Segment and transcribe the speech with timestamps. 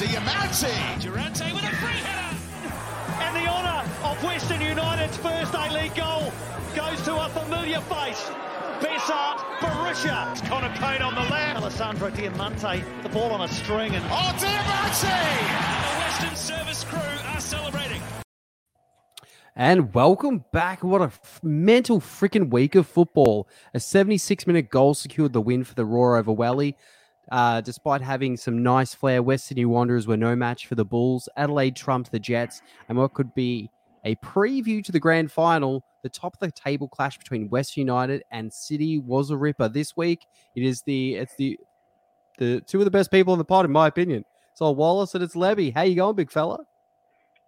[0.00, 0.72] Diamante.
[0.98, 2.36] Durante with a free header.
[3.20, 6.32] And the honour of Western United's first A-League goal
[6.74, 8.30] goes to a familiar face.
[8.80, 10.32] Besart Berisha.
[10.32, 11.60] It's Connor Pain on the left.
[11.60, 13.94] Alessandro Diamante, the ball on a string.
[13.94, 15.06] and Oh, Diamante!
[15.06, 18.00] And the Western service crew are celebrating.
[19.54, 20.82] And welcome back.
[20.82, 23.46] What a f- mental freaking week of football.
[23.74, 26.74] A 76 minute goal secured the win for the Roar over Welly.
[27.30, 31.28] Uh, despite having some nice flair, West New Wanderers were no match for the Bulls.
[31.36, 33.70] Adelaide trumped the Jets, and what could be
[34.04, 38.22] a preview to the grand final, the top of the table clash between West United
[38.30, 39.68] and City was a ripper.
[39.68, 41.58] This week, it is the it's the
[42.38, 44.24] the two of the best people in the pod, in my opinion.
[44.52, 45.70] It's all Wallace and it's Levy.
[45.70, 46.58] How you going, big fella?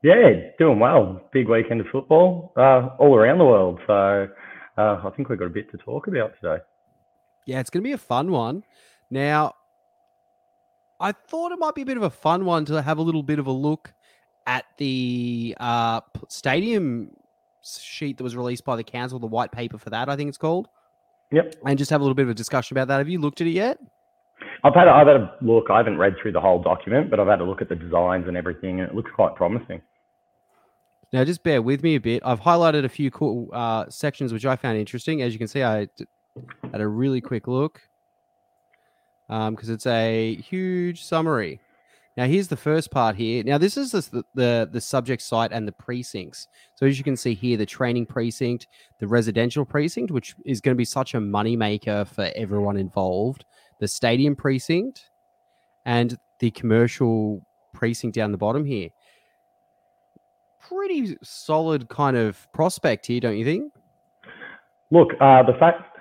[0.03, 1.21] Yeah, doing well.
[1.33, 3.81] Big weekend of football uh, all around the world.
[3.87, 4.29] So
[4.77, 6.63] uh, I think we've got a bit to talk about today.
[7.47, 8.65] Yeah, it's going to be a fun one.
[9.11, 9.55] Now,
[11.03, 13.25] I thought it might be a bit of a fun one to have a little
[13.25, 13.93] bit of a look
[14.47, 17.11] at the uh, stadium
[17.63, 20.39] sheet that was released by the council, the white paper for that, I think it's
[20.39, 20.69] called,
[21.33, 21.57] Yep.
[21.67, 22.99] and just have a little bit of a discussion about that.
[22.99, 23.79] Have you looked at it yet?
[24.63, 25.71] I've had a, I've had a look.
[25.71, 28.29] I haven't read through the whole document, but I've had a look at the designs
[28.29, 29.83] and everything, and it looks quite promising.
[31.13, 32.23] Now, just bear with me a bit.
[32.25, 35.21] I've highlighted a few cool uh, sections which I found interesting.
[35.21, 35.89] As you can see, I
[36.71, 37.81] had a really quick look
[39.29, 41.61] because it's a huge summary.
[42.17, 43.43] Now, here's the first part here.
[43.43, 46.47] Now, this is the, the the subject site and the precincts.
[46.75, 48.67] So, as you can see here, the training precinct,
[48.99, 53.47] the residential precinct, which is going to be such a moneymaker for everyone involved,
[53.81, 55.09] the stadium precinct,
[55.87, 57.41] and the commercial
[57.73, 58.91] precinct down the bottom here
[60.69, 63.73] pretty solid kind of prospect here, don't you think?
[64.91, 65.92] Look, uh, the fact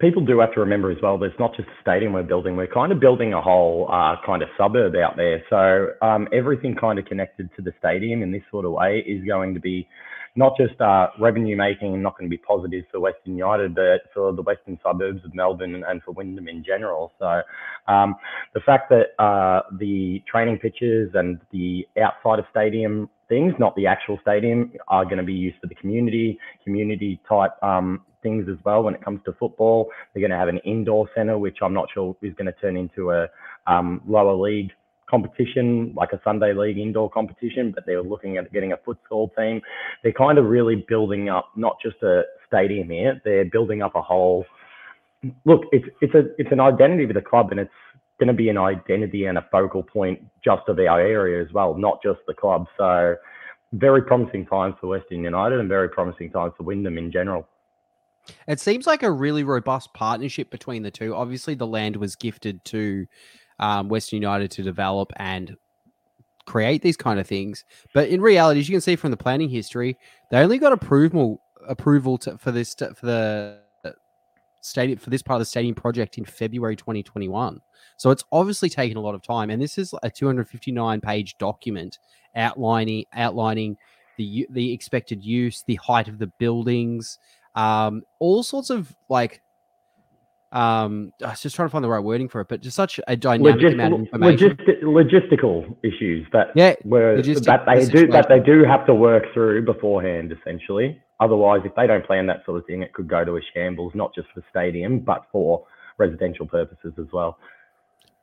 [0.00, 2.56] people do have to remember as well, there's not just a stadium we're building.
[2.56, 5.42] We're kind of building a whole uh, kind of suburb out there.
[5.50, 9.24] So um, everything kind of connected to the stadium in this sort of way is
[9.26, 9.86] going to be
[10.36, 14.02] not just uh, revenue making and not going to be positive for Western United, but
[14.14, 17.12] for the western suburbs of Melbourne and for Wyndham in general.
[17.18, 17.42] So
[17.88, 18.14] um,
[18.54, 23.86] the fact that uh, the training pitches and the outside of stadium things, not the
[23.86, 28.56] actual stadium, are going to be used for the community, community type um, things as
[28.64, 29.90] well when it comes to football.
[30.12, 32.76] They're going to have an indoor centre, which I'm not sure is going to turn
[32.76, 33.28] into a
[33.66, 34.70] um, lower league
[35.10, 39.60] competition, like a Sunday league indoor competition, but they're looking at getting a futsal team.
[40.02, 44.02] They're kind of really building up not just a stadium here, they're building up a
[44.02, 44.46] whole.
[45.44, 47.70] Look, it's it's a it's an identity of the club, and it's
[48.18, 51.74] going to be an identity and a focal point just of our area as well,
[51.74, 52.66] not just the club.
[52.78, 53.16] So,
[53.72, 57.46] very promising times for Western United, and very promising times for Wyndham in general.
[58.46, 61.14] It seems like a really robust partnership between the two.
[61.14, 63.06] Obviously, the land was gifted to
[63.58, 65.56] um, Western United to develop and
[66.46, 67.64] create these kind of things.
[67.94, 69.96] But in reality, as you can see from the planning history,
[70.30, 73.60] they only got approval approval to, for this to, for the
[74.62, 77.60] stadium for this part of the stadium project in February 2021.
[77.96, 81.98] So it's obviously taken a lot of time, and this is a 259 page document
[82.36, 83.76] outlining outlining
[84.16, 87.18] the the expected use, the height of the buildings,
[87.54, 89.42] um, all sorts of like.
[90.52, 92.98] Um, I was just trying to find the right wording for it, but just such
[93.06, 94.56] a dynamic Logis- amount of information.
[94.56, 98.94] logisti- logistical issues that Yeah, were logistic- that they do that they do have to
[98.94, 101.00] work through beforehand, essentially.
[101.20, 103.94] Otherwise, if they don't plan that sort of thing, it could go to a shambles,
[103.94, 105.64] not just for stadium, but for
[105.98, 107.38] residential purposes as well.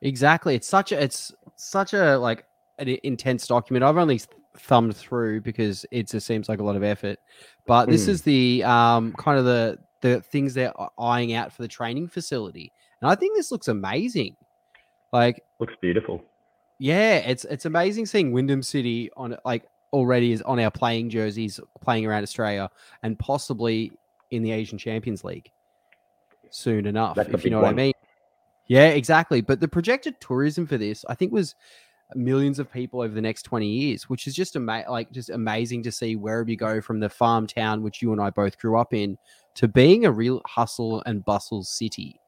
[0.02, 0.54] Exactly.
[0.54, 2.44] It's such a it's such a like
[2.78, 3.84] an intense document.
[3.84, 4.20] I've only
[4.56, 7.18] thumbed through because it just seems like a lot of effort.
[7.66, 8.08] But this Mm.
[8.08, 12.72] is the um kind of the the things they're eyeing out for the training facility.
[13.00, 14.36] And I think this looks amazing.
[15.12, 16.24] Like Looks beautiful.
[16.78, 21.58] yeah, it's it's amazing seeing Wyndham City on like already is on our playing jerseys
[21.80, 22.68] playing around Australia
[23.02, 23.90] and possibly
[24.30, 25.50] in the Asian Champions League
[26.50, 27.92] soon enough, That's if you know what I mean.
[28.66, 29.40] Yeah, exactly.
[29.40, 31.54] But the projected tourism for this, I think, was
[32.14, 35.82] millions of people over the next 20 years, which is just ama- like just amazing
[35.82, 38.78] to see wherever you go from the farm town, which you and I both grew
[38.78, 39.18] up in,
[39.56, 42.20] to being a real hustle and bustle city.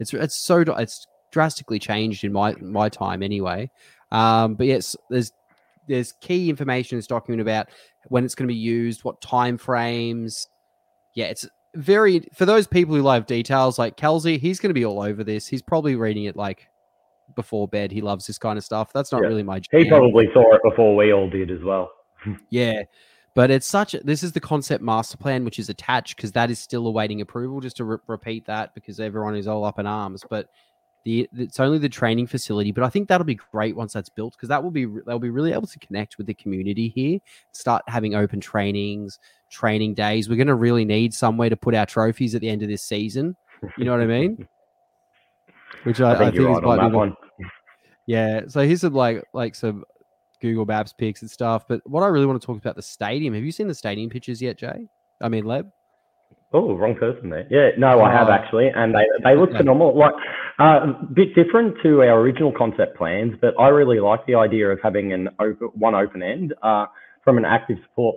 [0.00, 3.70] It's it's so it's drastically changed in my my time anyway.
[4.12, 5.32] Um, but yes, there's
[5.86, 7.68] there's key information in this document about
[8.08, 10.46] when it's going to be used, what time frames.
[11.14, 14.84] Yeah, it's very for those people who love details like Kelsey, he's going to be
[14.84, 15.46] all over this.
[15.46, 16.68] He's probably reading it like
[17.34, 17.90] before bed.
[17.92, 18.92] He loves this kind of stuff.
[18.92, 19.28] That's not Yeah.
[19.28, 21.90] really my He probably saw it before we all did as well.
[22.50, 22.82] Yeah.
[23.34, 26.50] But it's such a, this is the concept master plan which is attached because that
[26.50, 27.60] is still awaiting approval.
[27.60, 30.24] Just to re- repeat that because everyone is all up in arms.
[30.28, 30.48] But
[31.04, 34.32] the it's only the training facility, but I think that'll be great once that's built
[34.32, 37.20] because that will be they'll be really able to connect with the community here,
[37.52, 39.20] start having open trainings,
[39.50, 40.28] training days.
[40.28, 42.82] We're going to really need somewhere to put our trophies at the end of this
[42.82, 43.36] season.
[43.76, 44.48] You know what I mean?
[45.84, 47.16] Which I, I think I think right on might be one.
[48.06, 48.42] yeah.
[48.48, 49.84] So here's some like like some
[50.40, 51.66] Google Maps pics and stuff.
[51.68, 53.34] But what I really want to talk about the stadium.
[53.34, 54.88] Have you seen the stadium pictures yet, Jay?
[55.20, 55.70] I mean, Leb.
[56.52, 57.46] Oh, wrong person there.
[57.50, 58.32] Yeah, no, I have Oh.
[58.32, 59.96] actually, and they they look phenomenal.
[59.96, 60.14] Like
[60.58, 64.70] uh, a bit different to our original concept plans, but I really like the idea
[64.70, 66.86] of having an open, one open end uh,
[67.22, 68.16] from an active support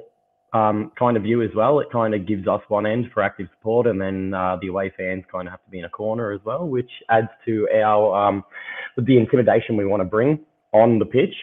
[0.54, 1.80] um, kind of view as well.
[1.80, 4.92] It kind of gives us one end for active support, and then uh, the away
[4.98, 8.28] fans kind of have to be in a corner as well, which adds to our
[8.28, 8.44] um,
[8.98, 10.40] the intimidation we want to bring
[10.74, 11.34] on the pitch,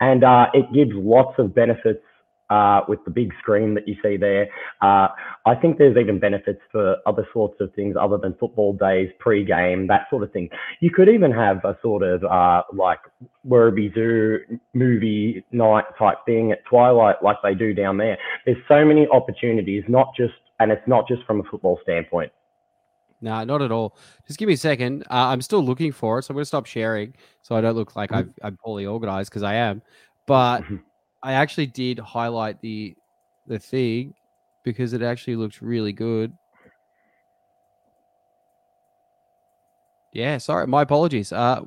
[0.00, 2.02] and uh, it gives lots of benefits.
[2.50, 4.48] Uh, with the big screen that you see there,
[4.82, 5.06] uh,
[5.46, 9.86] I think there's even benefits for other sorts of things other than football days, pre-game,
[9.86, 10.48] that sort of thing.
[10.80, 12.98] You could even have a sort of uh, like
[13.46, 14.40] Werribee Zoo
[14.74, 18.18] movie night type thing at twilight, like they do down there.
[18.44, 22.32] There's so many opportunities, not just, and it's not just from a football standpoint.
[23.20, 23.96] No, not at all.
[24.26, 25.02] Just give me a second.
[25.02, 27.76] Uh, I'm still looking for it, so I'm going to stop sharing so I don't
[27.76, 29.82] look like I've, I'm poorly organized because I am.
[30.26, 30.64] But
[31.22, 32.94] I actually did highlight the
[33.46, 34.14] the thing
[34.64, 36.32] because it actually looked really good.
[40.12, 41.32] Yeah, sorry, my apologies.
[41.32, 41.62] Uh,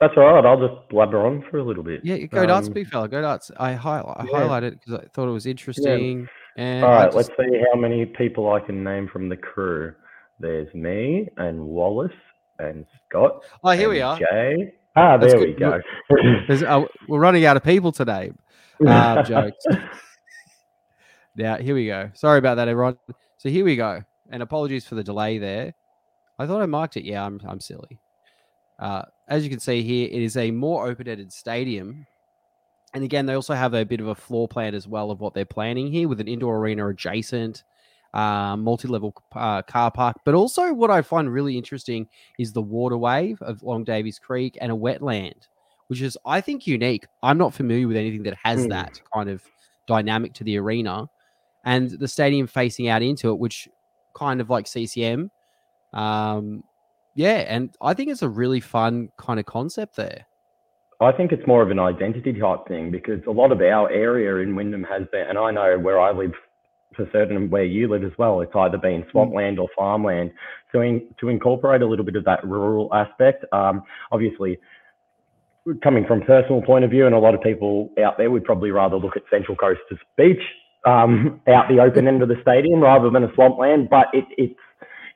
[0.00, 0.44] That's all right.
[0.44, 2.00] I'll just blabber on for a little bit.
[2.04, 3.50] yeah, go nuts, Um, big fella, go nuts.
[3.58, 4.30] I, hi- I Yeah.
[4.32, 6.28] highlighted it because I thought it was interesting.
[6.56, 9.94] And All right, just- let's see how many people I can name from the crew.
[10.40, 12.10] There's me and Wallace
[12.58, 13.44] and Scott.
[13.62, 14.18] oh, here we are.
[14.18, 14.74] Jay.
[14.94, 15.58] Ah, That's there we good.
[15.58, 16.66] go.
[16.66, 18.30] Uh, we're running out of people today.
[18.86, 19.64] Uh, jokes.
[21.34, 22.10] Now, here we go.
[22.14, 22.98] Sorry about that, everyone.
[23.38, 24.02] So here we go.
[24.30, 25.74] And apologies for the delay there.
[26.38, 27.04] I thought I marked it.
[27.04, 28.00] Yeah, I'm, I'm silly.
[28.78, 32.06] Uh, as you can see here, it is a more open-ended stadium.
[32.94, 35.32] And again, they also have a bit of a floor plan as well of what
[35.32, 37.64] they're planning here with an indoor arena adjacent,
[38.14, 40.16] uh, multi-level uh, car park.
[40.24, 44.70] But also what I find really interesting is the waterway of Long Davies Creek and
[44.70, 45.48] a wetland,
[45.88, 47.06] which is, I think, unique.
[47.22, 48.68] I'm not familiar with anything that has Hmm.
[48.68, 49.42] that kind of
[49.86, 51.08] dynamic to the arena.
[51.64, 53.68] And the stadium facing out into it, which
[54.14, 55.30] kind of like CCM.
[55.92, 56.64] Um,
[57.14, 60.26] yeah, and I think it's a really fun kind of concept there.
[61.00, 64.36] I think it's more of an identity type thing because a lot of our area
[64.36, 66.32] in Wyndham has been, and I know where I live
[66.94, 70.32] for certain where you live as well, it's either been swampland or farmland.
[70.72, 74.58] So in, to incorporate a little bit of that rural aspect, um, obviously
[75.82, 78.70] coming from personal point of view, and a lot of people out there would probably
[78.70, 80.42] rather look at Central Coast as beach
[80.84, 83.88] um, out the open end of the stadium rather than a swampland.
[83.88, 84.58] But it, it's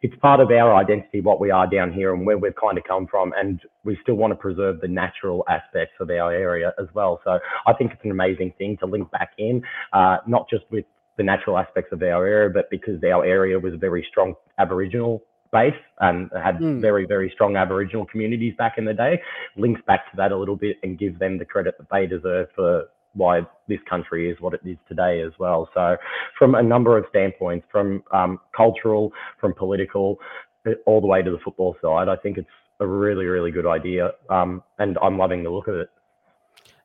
[0.03, 2.85] it's part of our identity, what we are down here and where we've kind of
[2.85, 6.87] come from, and we still want to preserve the natural aspects of our area as
[6.95, 7.21] well.
[7.25, 9.63] So I think it's an amazing thing to link back in,
[9.93, 10.85] uh, not just with
[11.17, 15.23] the natural aspects of our area, but because our area was a very strong Aboriginal
[15.53, 16.81] base and had Mm.
[16.81, 19.21] very, very strong Aboriginal communities back in the day,
[19.57, 22.49] links back to that a little bit and gives them the credit that they deserve
[22.55, 25.69] for why this country is what it is today as well.
[25.73, 25.97] So
[26.39, 30.19] from a number of standpoints, from um, cultural, from political,
[30.67, 32.49] uh, all the way to the football side, I think it's
[32.81, 34.13] a really, really good idea.
[34.29, 35.89] Um, and I'm loving the look of it.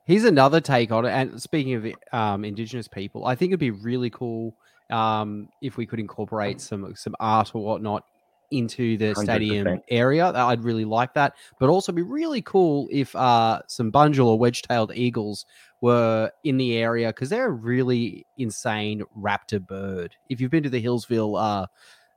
[0.04, 1.10] Here's another take on it.
[1.10, 4.54] And speaking of um, Indigenous people, I think it'd be really cool
[4.90, 8.04] um, if we could incorporate some some art or whatnot
[8.52, 9.22] into the 100%.
[9.22, 10.26] stadium area.
[10.26, 11.34] I'd really like that.
[11.58, 15.46] But also be really cool if uh, some bunjil or wedge-tailed eagles
[15.80, 20.14] were in the area because they're a really insane raptor bird.
[20.28, 21.66] If you've been to the Healesville uh,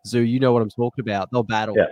[0.06, 1.30] Zoo, you know what I'm talking about.
[1.32, 1.76] They'll battle.
[1.78, 1.86] Yeah.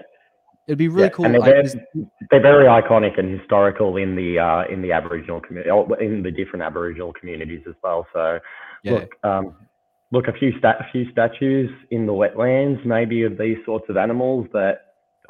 [0.67, 1.25] It'd be really Yeah, cool.
[1.25, 5.41] and they're, like, very, they're very iconic and historical in the uh, in the Aboriginal
[5.41, 8.07] community, in the different Aboriginal communities as well.
[8.13, 8.39] So
[8.83, 8.91] yeah.
[8.93, 9.55] look, um,
[10.11, 13.97] look, a few stat, a few statues in the wetlands, maybe of these sorts of
[13.97, 14.75] animals that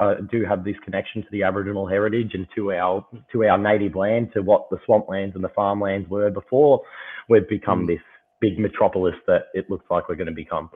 [0.00, 3.96] uh, do have this connection to the Aboriginal heritage and to our to our native
[3.96, 6.80] land, to what the swamplands and the farmlands were before
[7.28, 7.88] we've become Mm.
[7.88, 8.00] this
[8.40, 10.70] big metropolis that it looks like we're going to become.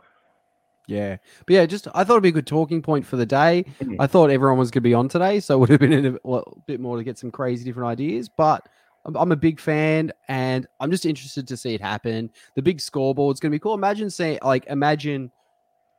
[0.89, 3.65] Yeah, but yeah, just I thought it'd be a good talking point for the day.
[3.81, 3.97] Mhm.
[4.01, 6.01] I thought everyone was going to be on today, so it would have been a
[6.01, 8.29] little bit more to get some crazy different ideas.
[8.29, 8.67] But
[9.05, 12.31] I'm, I'm a big fan, and I'm just interested to see it happen.
[12.57, 13.75] The big scoreboard's going to be cool.
[13.75, 15.31] Imagine say like imagine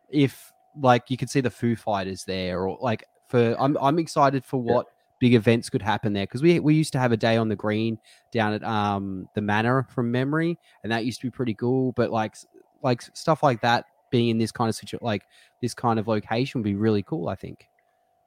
[0.10, 4.44] if like you could see the Foo Fighters there, or like for I'm I'm excited
[4.44, 4.74] for Yeah.
[4.74, 4.88] what
[5.20, 7.56] big events could happen there because we we used to have a day on the
[7.56, 8.00] green
[8.32, 11.92] down at um the Manor from memory, and that used to be pretty cool.
[11.92, 12.36] But like
[12.82, 15.24] like stuff like that being in this kind of situation, like
[15.62, 17.30] this kind of location would be really cool.
[17.30, 17.68] I think.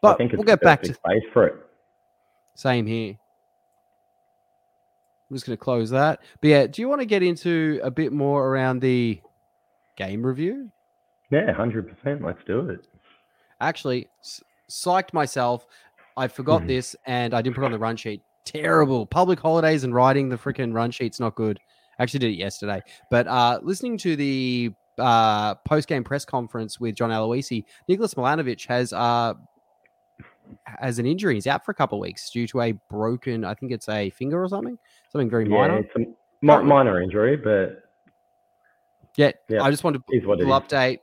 [0.01, 1.55] But I think we'll get back to space for it.
[2.55, 3.17] same here.
[5.31, 6.21] I'm just going to close that.
[6.41, 9.21] But yeah, do you want to get into a bit more around the
[9.97, 10.71] game review?
[11.31, 12.23] Yeah, hundred percent.
[12.23, 12.87] Let's do it.
[13.61, 14.09] Actually,
[14.69, 15.67] psyched myself.
[16.17, 16.67] I forgot Mhm.
[16.67, 18.23] this and I didn't put on the run sheet.
[18.45, 19.07] Terrible.
[19.07, 21.59] Public holidays and writing the freaking run sheet's not good.
[21.99, 22.83] Actually did it yesterday.
[23.11, 28.67] But uh listening to the uh post game press conference with John Aloisi, Nicholas Milanovic
[28.67, 29.35] has uh
[30.67, 31.35] has an injury.
[31.35, 34.11] He's out for a couple of weeks due to a broken, I think it's a
[34.11, 34.79] finger or something.
[35.11, 35.79] Something very Yeah, minor.
[35.79, 37.83] it's a mi- minor injury, but
[39.17, 40.63] Yeah, Yeah, I just wanted to is what it little is.
[40.63, 40.99] update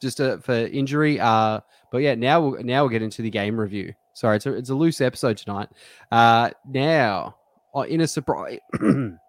[0.00, 1.18] just uh, for injury.
[1.18, 1.60] Uh,
[1.90, 3.94] but yeah, now we'll now we'll get into the game review.
[4.12, 5.68] Sorry, it's a, it's a loose episode tonight.
[6.12, 7.36] Uh, now
[7.74, 8.58] uh, in a surprise.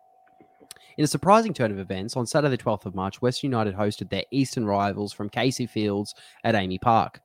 [0.97, 4.09] In a surprising turn of events, on Saturday, the 12th of March, West United hosted
[4.09, 7.19] their Eastern rivals from Casey Fields at AAMI Park.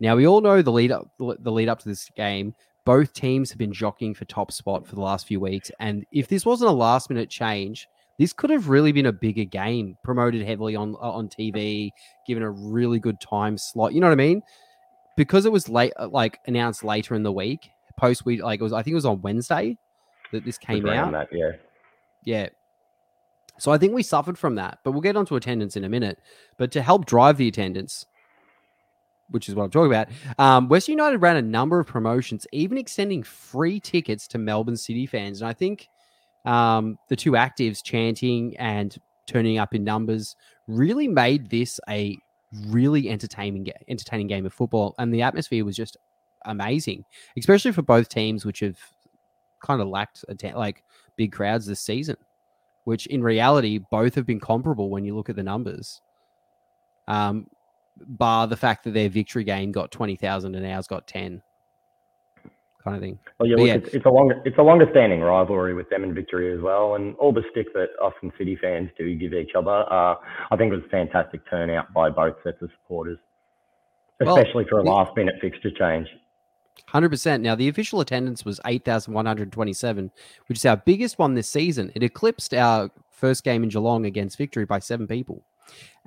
[0.00, 2.54] Now, we all know the lead up the lead up to this game.
[2.84, 6.28] Both teams have been jockeying for top spot for the last few weeks, and if
[6.28, 10.46] this wasn't a last minute change, this could have really been a bigger game, promoted
[10.46, 11.90] heavily on uh, on TV,
[12.26, 13.92] given a really good time slot.
[13.92, 14.42] You know what I mean?
[15.16, 18.62] Because it was late, uh, like announced later in the week, post week, like it
[18.62, 18.72] was.
[18.72, 19.76] I think it was on Wednesday
[20.32, 21.12] that this came out.
[21.12, 21.52] that, yeah.
[22.24, 22.48] Yeah.
[23.58, 26.18] So I think we suffered from that, but we'll get onto attendance in a minute.
[26.56, 28.06] But to help drive the attendance,
[29.30, 30.08] which is what I'm talking about,
[30.38, 35.06] um, West United ran a number of promotions, even extending free tickets to Melbourne City
[35.06, 35.40] fans.
[35.40, 35.88] And I think
[36.44, 38.96] um, the two actives chanting and
[39.26, 42.18] turning up in numbers really made this a
[42.66, 44.94] really entertaining, entertaining game of football.
[44.98, 45.96] And the atmosphere was just
[46.44, 47.04] amazing,
[47.38, 48.78] especially for both teams, which have
[49.62, 50.82] kind of lacked like
[51.16, 52.16] big crowds this season
[52.84, 56.00] which in reality both have been comparable when you look at the numbers.
[57.08, 57.48] Um,
[57.96, 61.42] bar the fact that their victory game got twenty thousand and ours got ten,
[62.82, 63.18] kind of thing.
[63.38, 63.74] Well, yeah, look, yeah.
[63.74, 66.94] It's, it's a longer it's a longer standing rivalry with them and Victory as well,
[66.94, 69.84] and all the stick that us and City fans do give each other.
[69.92, 70.14] Uh,
[70.50, 73.18] I think it was a fantastic turnout by both sets of supporters,
[74.20, 76.08] Well, especially for a last minute fixture change.
[76.86, 77.42] Hundred percent.
[77.42, 80.10] Now the official attendance was eight thousand one hundred twenty-seven,
[80.46, 81.90] which is our biggest one this season.
[81.94, 85.42] It eclipsed our first game in Geelong against Victory by seven people.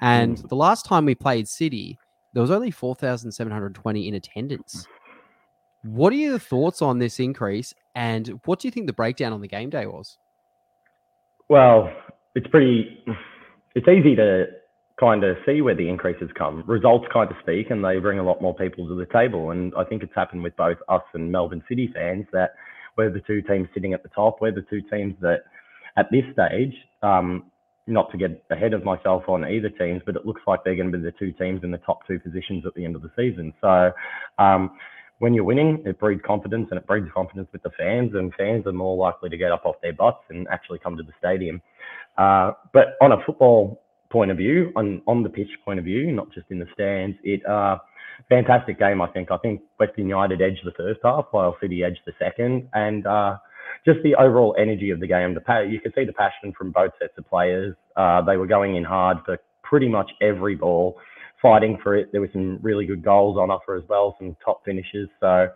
[0.02, 0.48] And hmm.
[0.48, 1.98] the last time we played City,
[2.34, 4.88] there was only four thousand seven hundred twenty in attendance.
[5.84, 9.42] What are your thoughts on this increase, and what do you think the breakdown on
[9.42, 10.18] the game day was?
[11.50, 11.92] Well,
[12.36, 13.04] it's pretty.
[13.76, 14.48] It's easy to
[15.00, 16.64] kind of see where the increases come.
[16.66, 19.52] Results kind of speak, and they bring a lot more people to the table.
[19.52, 22.52] And I think it's happened with both us and Melbourne City fans that
[22.98, 24.38] we're the two teams sitting at the top.
[24.42, 25.42] We're the two teams that,
[25.98, 26.74] at this stage,
[27.04, 27.46] um,
[27.86, 30.92] not to get ahead of myself on either teams, but it looks like they're going
[30.92, 33.12] to be the two teams in the top two positions at the end of the
[33.16, 33.54] season.
[33.62, 33.92] So.
[34.40, 34.72] Um,
[35.20, 38.68] when you're winning, it breeds confidence and it breeds confidence with the fans, and fans
[38.68, 41.60] are more likely to get up off their butts and actually come to the stadium.
[42.20, 46.12] Uh, but on a football point of view, on on the pitch point of view,
[46.12, 47.78] not just in the stands, it uh,
[48.30, 49.02] fantastic game.
[49.02, 49.32] I think.
[49.32, 53.38] I think Western United edged the first half, while City edged the second, and uh,
[53.86, 55.34] just the overall energy of the game.
[55.34, 57.76] The you could see the passion from both sets of players.
[57.96, 60.98] Uh, they were going in hard for pretty much every ball
[61.42, 62.12] fighting for it.
[62.12, 65.10] There were some really good goals on offer as well, some top finishes.
[65.20, 65.50] So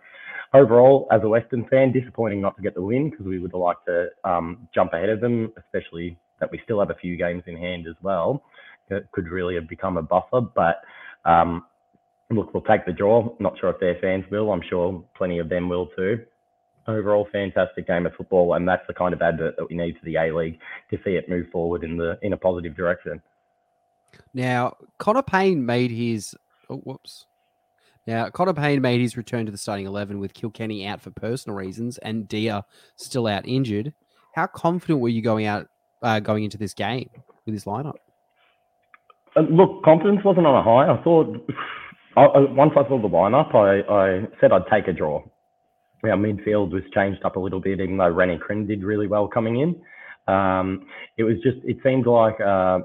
[0.54, 3.60] overall, as a Western fan, disappointing not to get the win because we would have
[3.60, 7.44] liked to um, jump ahead of them, especially that we still have a few games
[7.46, 8.42] in hand as well.
[8.90, 10.82] That could really have become a buffer, but
[11.24, 11.64] um,
[12.30, 13.32] look, we'll take the draw.
[13.38, 14.52] Not sure if their fans will.
[14.52, 16.24] I'm sure plenty of them will too.
[16.88, 20.04] Overall, fantastic game of football, and that's the kind of advert that we need for
[20.04, 20.58] the A League
[20.90, 23.22] to see it move forward in the in a positive direction.
[24.34, 26.34] Now, Connor Pain made his.
[26.68, 27.26] Oh, whoops.
[28.04, 31.56] Now, Connor Pain made his return to the starting 11 with Kilkenny out for personal
[31.56, 32.64] reasons and Dia
[32.96, 33.94] still out injured.
[34.34, 35.68] How confident were you going out,
[36.02, 37.10] uh, going into this game
[37.46, 37.96] with this lineup?
[39.36, 40.92] Uh, look, confidence wasn't on a high.
[40.92, 41.50] I thought
[42.16, 45.22] I, once I saw the lineup, I, I said I'd take a draw.
[46.04, 49.28] Our midfield was changed up a little bit, even though Rene Krhin did really well
[49.28, 49.80] coming in.
[50.32, 52.80] Um, it was just, it seemed like uh,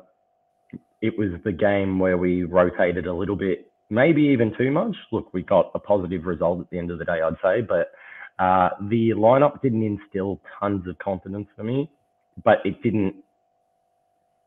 [1.02, 4.96] it was the game where we rotated a little bit, maybe even too much.
[5.12, 7.92] Look, we got a positive result at the end of the day, I'd say, but
[8.40, 11.90] uh, the lineup didn't instill tons of confidence for me,
[12.44, 13.16] but it didn't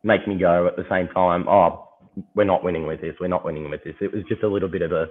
[0.03, 1.89] make me go at the same time, oh,
[2.35, 3.95] we're not winning with this, we're not winning with this.
[4.01, 5.07] It was just a little bit of a,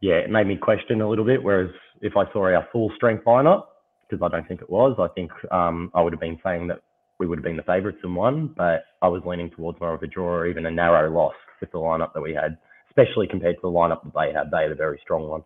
[0.00, 1.42] yeah, it made me question a little bit.
[1.42, 3.64] Whereas if I saw our full strength lineup,
[4.08, 6.80] because I don't think it was, I think um, I would have been saying that
[7.18, 10.02] we would have been the favourites and won, but I was leaning towards more of
[10.02, 12.58] a draw or even a narrow loss with the lineup that we had,
[12.90, 14.50] especially compared to the lineup that they had.
[14.50, 15.42] They had a very strong one.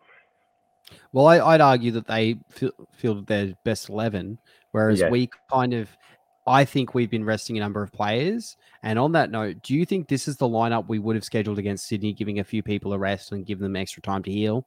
[1.12, 2.38] Well, I, would argue that they
[2.92, 4.38] fielded their best 11,
[4.73, 5.88] whereas we kind of,
[6.50, 8.57] I think we've been resting a number of players.
[8.83, 11.61] And on that note, do you think this is the lineup we would have scheduled
[11.61, 14.66] against Sydney, giving a few people a rest and giving them extra time to heal?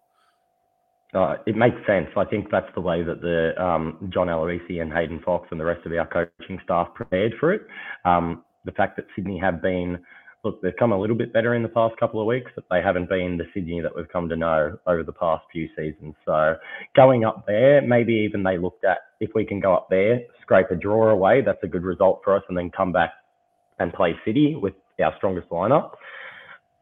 [1.14, 2.08] Uh, it makes sense.
[2.16, 5.66] I think that's the way that the um, John Aloisi and Hayden Fox and the
[5.66, 7.64] rest of our coaching staff prepared for it.
[8.06, 10.00] Um, the fact that Sydney have been
[10.44, 12.82] look, they've come a little bit better in the past couple of weeks, but they
[12.82, 16.16] haven't been the Sydney that we've come to know over the past few seasons.
[16.26, 16.56] So
[16.96, 20.70] going up there, maybe even they looked at if we can go up there, scrape
[20.72, 23.14] a draw away, that's a good result for us, and then come back
[23.80, 25.92] and play City with our strongest lineup.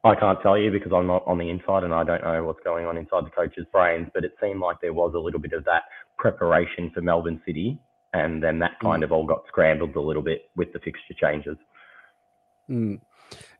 [0.03, 2.63] I can't tell you because I'm not on the inside and I don't know what's
[2.63, 5.53] going on inside the coach's brains, but it seemed like there was a little bit
[5.53, 5.83] of that
[6.17, 7.79] preparation for Melbourne City,
[8.13, 9.05] and then that kind mm.
[9.05, 11.57] of all got scrambled a little bit with the fixture changes.
[12.67, 12.99] Mm.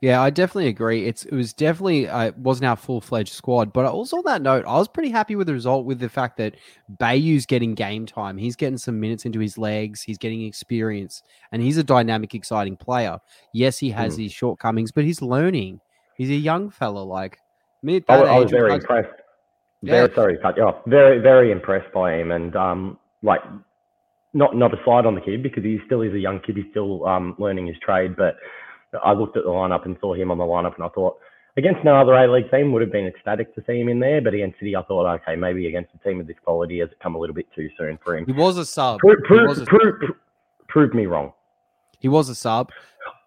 [0.02, 1.06] Yeah, I definitely agree.
[1.06, 4.66] It's it was definitely uh, wasn't our full fledged squad, but also on that note,
[4.68, 6.56] I was pretty happy with the result with the fact that
[6.98, 8.38] Bayou's getting game time.
[8.38, 10.02] He's getting some minutes into his legs.
[10.02, 13.20] He's getting experience, and he's a dynamic, exciting player.
[13.54, 14.24] Yes, he has mm.
[14.24, 15.82] his shortcomings, but he's learning.
[16.18, 17.00] He's a young fella.
[17.00, 17.38] Like
[17.84, 19.10] me, I, I, was very impressed.
[19.84, 20.16] Very yeah.
[20.16, 20.84] sorry, cut you off.
[20.88, 23.42] Very very impressed by him, and um, like
[24.34, 26.58] not not a slide on the kid because he still is a young kid.
[26.58, 28.36] He's still um learning his trade, but
[29.04, 31.18] I looked at the lineup and saw him on the lineup, and I thought
[31.58, 34.22] against no other A League team would have been ecstatic to see him in there.
[34.22, 37.00] But against City, I thought, okay, maybe against a team of this quality, has it
[37.02, 38.26] come a little bit too soon for him?
[38.26, 39.00] He was a sub.
[39.00, 39.92] Pro- pro- a pro-
[40.68, 41.34] prove me wrong.
[42.00, 42.72] He was a sub.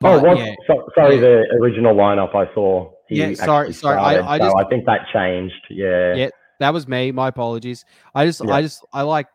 [0.02, 0.54] Oh, but, oh, yeah.
[0.66, 1.21] so, sorry, yeah.
[1.21, 2.90] the original lineup I saw.
[3.09, 3.99] yeah, sorry, sorry.
[3.99, 5.66] I, I, just, so I think that changed.
[5.71, 6.14] Yeah.
[6.14, 6.28] Yeah,
[6.59, 7.12] that was me.
[7.12, 7.85] My apologies.
[8.14, 8.54] I just, yeah.
[8.54, 9.28] I just, I like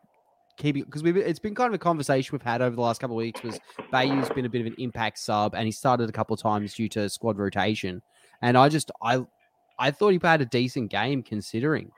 [0.60, 3.16] keeping because we've it's been kind of a conversation we've had over the last couple
[3.16, 3.58] of weeks was
[3.92, 6.74] Bayou's been a bit of an impact sub and he started a couple of times
[6.74, 8.02] due to squad rotation
[8.42, 9.24] and I just I
[9.78, 11.90] I thought he had a decent game considering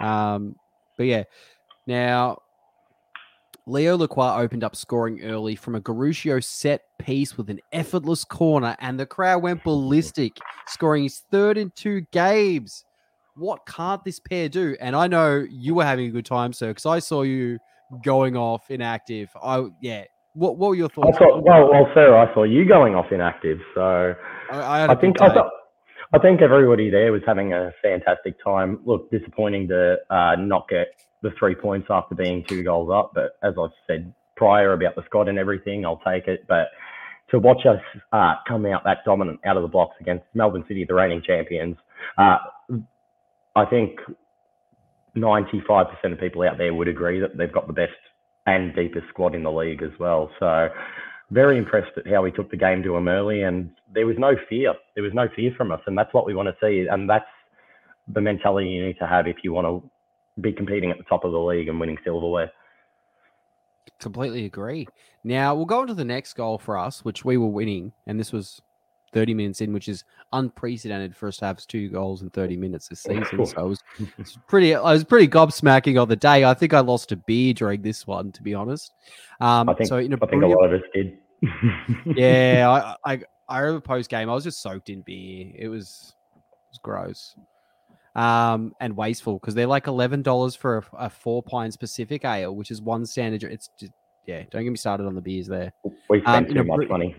[0.00, 0.54] um
[0.96, 1.24] but yeah
[1.86, 2.38] now
[3.66, 8.76] Leo Lacroix opened up scoring early from a Garuccio set piece with an effortless corner,
[8.78, 10.36] and the crowd went ballistic,
[10.66, 12.84] scoring his third in two games.
[13.36, 14.76] What can't this pair do?
[14.80, 17.58] And I know you were having a good time, sir, because I saw you
[18.02, 19.30] going off inactive.
[19.42, 20.04] I yeah.
[20.34, 21.16] What what were your thoughts?
[21.16, 24.14] I thought, well, well, sir, I saw you going off inactive, so
[24.50, 25.50] I, I, I think I thought.
[26.12, 28.80] I think everybody there was having a fantastic time.
[28.84, 33.36] Look, disappointing to uh, not get the three points after being two goals up, but
[33.42, 36.46] as I've said prior about the Scott and everything, I'll take it.
[36.46, 36.68] But
[37.30, 37.80] to watch us
[38.12, 41.76] uh, come out that dominant out of the blocks against Melbourne City, the reigning champions,
[42.18, 42.38] uh,
[43.56, 43.98] I think
[45.16, 47.92] 95% of people out there would agree that they've got the best
[48.46, 50.30] and deepest squad in the league as well.
[50.38, 50.68] So
[51.30, 54.34] very impressed at how we took the game to them early and there was no
[54.48, 54.74] fear.
[54.94, 56.86] There was no fear from us and that's what we want to see.
[56.90, 57.24] And that's
[58.08, 59.90] the mentality you need to have if you want to
[60.40, 62.50] be competing at the top of the league and winning silverware.
[64.00, 64.86] Completely agree.
[65.22, 68.18] Now we'll go on to the next goal for us, which we were winning, and
[68.18, 68.60] this was
[69.14, 72.88] 30 minutes in, which is unprecedented for us to have two goals in 30 minutes
[72.88, 73.46] this season.
[73.46, 73.80] So I was,
[74.18, 76.44] was pretty, I was pretty gobsmacking on the day.
[76.44, 78.92] I think I lost a beer during this one, to be honest.
[79.40, 81.18] Um, I think, so in a I think a lot of us did.
[82.16, 85.52] yeah, I, I, I remember post game, I was just soaked in beer.
[85.54, 87.36] It was, it was gross.
[88.16, 92.54] Um, and wasteful because they're like eleven dollars for a, a, four pint Pacific ale,
[92.54, 93.42] which is one standard.
[93.42, 93.92] It's just
[94.24, 94.44] yeah.
[94.50, 95.72] Don't get me started on the beers there.
[96.08, 97.16] We spent um, too much money.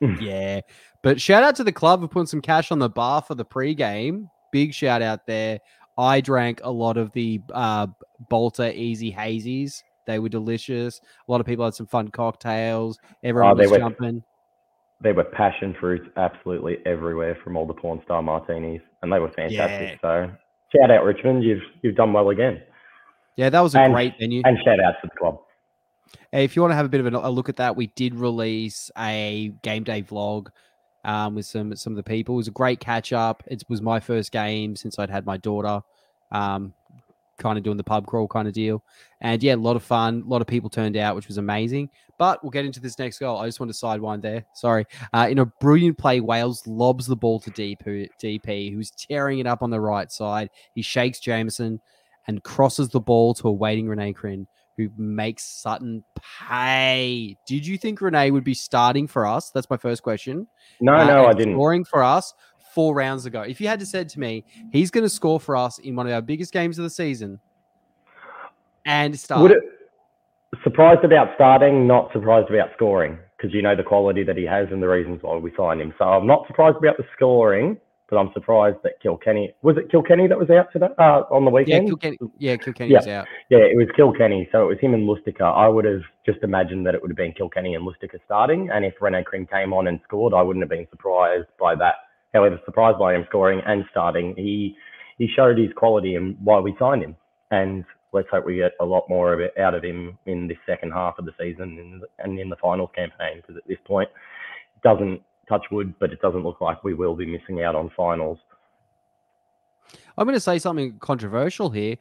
[0.20, 0.60] yeah.
[1.02, 3.44] But shout out to the club for putting some cash on the bar for the
[3.44, 4.28] pregame.
[4.52, 5.60] Big shout out there.
[5.96, 7.88] I drank a lot of the uh,
[8.28, 9.82] Bolter Easy Hazies.
[10.06, 11.00] They were delicious.
[11.28, 12.98] A lot of people had some fun cocktails.
[13.22, 14.22] Everyone oh, was were, jumping.
[15.00, 19.30] They were passion fruits absolutely everywhere from all the porn star martinis, and they were
[19.32, 19.98] fantastic.
[20.02, 20.28] Yeah.
[20.28, 20.32] So
[20.74, 22.62] shout out Richmond, you've you've done well again.
[23.36, 24.42] Yeah, that was a and, great venue.
[24.44, 25.38] And shout out to the club.
[26.32, 28.90] If you want to have a bit of a look at that, we did release
[28.98, 30.48] a game day vlog
[31.04, 32.34] um, with some some of the people.
[32.34, 33.42] It was a great catch up.
[33.46, 35.80] It was my first game since I'd had my daughter.
[36.30, 36.74] Um,
[37.38, 38.82] kind of doing the pub crawl kind of deal.
[39.20, 40.22] And yeah, a lot of fun.
[40.26, 41.88] A lot of people turned out, which was amazing.
[42.18, 43.38] But we'll get into this next goal.
[43.38, 44.44] I just want to sidewind there.
[44.54, 44.84] Sorry.
[45.12, 49.46] Uh, in a brilliant play, Wales lobs the ball to DP, DP, who's tearing it
[49.46, 50.50] up on the right side.
[50.74, 51.80] He shakes Jamieson
[52.26, 54.46] and crosses the ball to a waiting Rene Krhin,
[54.78, 56.04] who makes Sutton
[56.48, 57.36] pay.
[57.46, 59.50] Did you think Rene would be starting for us?
[59.50, 60.46] That's my first question.
[60.80, 61.54] No, uh, no, I didn't.
[61.54, 62.32] Scoring for us
[62.74, 63.42] four rounds ago.
[63.42, 66.06] If you had to said to me, he's going to score for us in one
[66.06, 67.40] of our biggest games of the season,
[68.86, 69.42] and start.
[69.42, 69.64] Would it,
[70.62, 74.68] surprised about starting, not surprised about scoring because you know the quality that he has
[74.70, 75.92] and the reasons why we signed him.
[75.98, 77.76] So I'm not surprised about the scoring,
[78.08, 81.50] but I'm surprised that Kilkenny was it Kilkenny that was out today uh, on the
[81.50, 81.88] weekend.
[81.88, 82.18] Yeah, weekend.
[82.18, 83.26] Kilkenny, yeah, Kilkenny's out.
[83.50, 85.42] Yeah, it was Kilkenny, so it was him and Lustica.
[85.42, 88.84] I would have just imagined that it would have been Kilkenny and Lustica starting, and
[88.84, 91.96] if Rene Krhin came on and scored, I wouldn't have been surprised by that.
[92.32, 94.76] However, surprised by him scoring and starting, he
[95.18, 97.16] he showed his quality and why we signed him.
[97.50, 100.58] And let's hope we get a lot more of it out of him in this
[100.66, 104.08] second half of the season and, and in the finals campaign, because at this point,
[104.76, 107.90] it doesn't touch wood, but it doesn't look like we will be missing out on
[107.96, 108.38] finals.
[110.16, 111.96] I'm going to say something controversial here.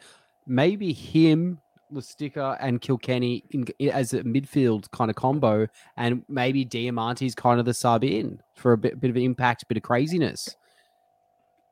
[0.46, 1.60] Maybe him,
[1.94, 7.66] Lustica, and Kilkenny in, as a midfield kind of combo, and maybe Diamante's kind of
[7.66, 10.56] the sub in for a bit, bit of impact, bit of craziness.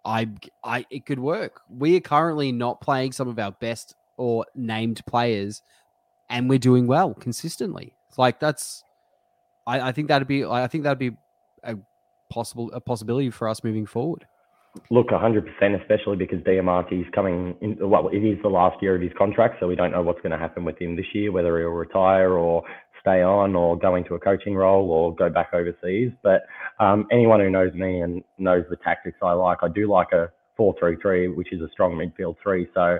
[0.06, 0.30] I,
[0.64, 1.62] I, it could work.
[1.68, 5.64] We are currently not playing some of our best or named players,
[6.30, 7.96] and we're doing well consistently.
[8.18, 8.84] Like that's,
[9.66, 11.18] I, I think that'd be, I think that'd be
[11.66, 11.76] a
[12.30, 14.26] possible a possibility for us moving forward.
[14.90, 15.46] Look, 100%,
[15.82, 17.78] especially because Diamante's coming in.
[17.80, 20.32] Well, it is the last year of his contract, so we don't know what's going
[20.32, 22.64] to happen with him this year, whether he'll retire or
[23.00, 26.12] stay on or go into a coaching role or go back overseas.
[26.24, 26.42] But
[26.80, 30.30] um, anyone who knows me and knows the tactics I like, I do like a
[30.58, 32.68] 4 3 3, which is a strong midfield three.
[32.74, 32.98] So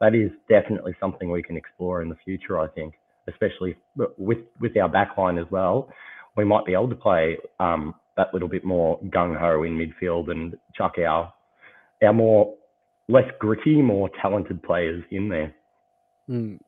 [0.00, 2.94] that is definitely something we can explore in the future, I think,
[3.28, 5.88] especially with, with our backline as well.
[6.36, 10.30] We might be able to play um, that little bit more gung ho in midfield
[10.30, 11.32] and chuck our
[12.02, 12.54] our more
[13.08, 15.54] less gritty, more talented players in there.
[16.28, 16.58] Mm.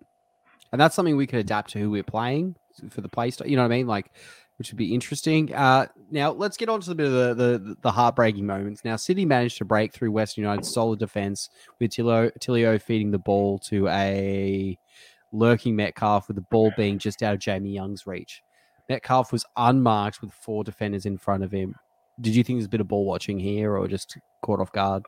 [0.71, 2.57] And that's something we could adapt to who we're playing
[2.91, 3.49] for the play style.
[3.49, 3.87] You know what I mean?
[3.87, 4.13] Like,
[4.59, 5.55] which would be interesting.
[5.55, 8.85] Uh, now let's get on to a bit of the, the, the heartbreaking moments.
[8.85, 11.49] Now, City managed to break through Western United's solid defense
[11.81, 14.79] with Tilio, Tilio feeding the ball to a
[15.33, 18.43] lurking Metcalfe, with the ball being just out of Jamie Young's reach.
[18.89, 21.75] Metcalfe was unmarked with four defenders in front of him.
[22.21, 25.05] Did you think there's a bit of ball watching here or just caught off guard?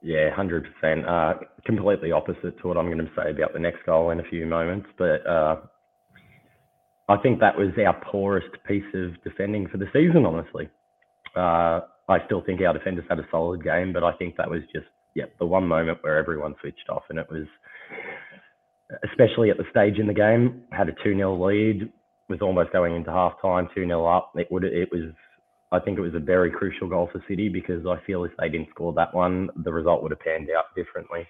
[0.00, 0.64] Yeah, 100%.
[1.06, 4.24] Uh, completely opposite to what I'm going to say about the next goal in a
[4.24, 4.88] few moments.
[4.96, 5.56] But uh,
[7.08, 10.68] I think that was our poorest piece of defending for the season, honestly.
[11.36, 14.62] Uh, I still think our defenders had a solid game, but I think that was
[14.72, 17.02] just, yeah, the one moment where everyone switched off.
[17.10, 17.46] And it was,
[19.10, 21.92] especially at the stage in the game, had a 2 0 lead,
[22.28, 24.32] was almost going into half time, 2 0 up.
[24.36, 25.12] It would it was
[25.70, 28.48] I think it was a very crucial goal for City because I feel if they
[28.48, 31.26] didn't score that one, the result would have panned out differently.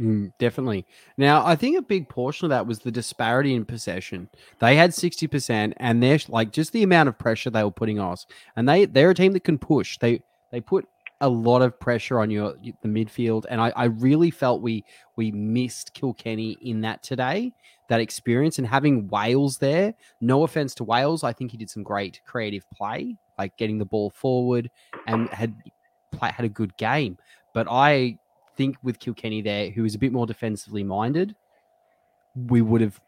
[0.00, 0.86] Mm, definitely.
[1.18, 4.30] Now, I think a big portion of that was the disparity in possession.
[4.58, 8.26] They had 60%, and they're like just the amount of pressure they were putting us.
[8.56, 9.98] And they they're a team that can push.
[9.98, 10.88] They they put
[11.20, 14.84] a lot of pressure on your the midfield, and I, I really felt we
[15.16, 17.52] we missed Kilkenny in that today.
[17.88, 19.94] That experience and having Wales there.
[20.20, 23.84] No offense to Wales, I think he did some great creative play, like getting the
[23.84, 24.70] ball forward
[25.06, 25.54] and had
[26.12, 27.18] play, had a good game.
[27.52, 28.18] But I
[28.56, 31.34] think with Kilkenny there, who is a bit more defensively minded,
[32.34, 33.00] we would have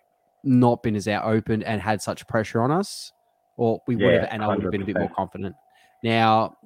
[0.42, 3.12] not been as out open and had such pressure on us,
[3.56, 5.54] or we would have, and I would have been a bit more confident.
[6.02, 6.56] Now,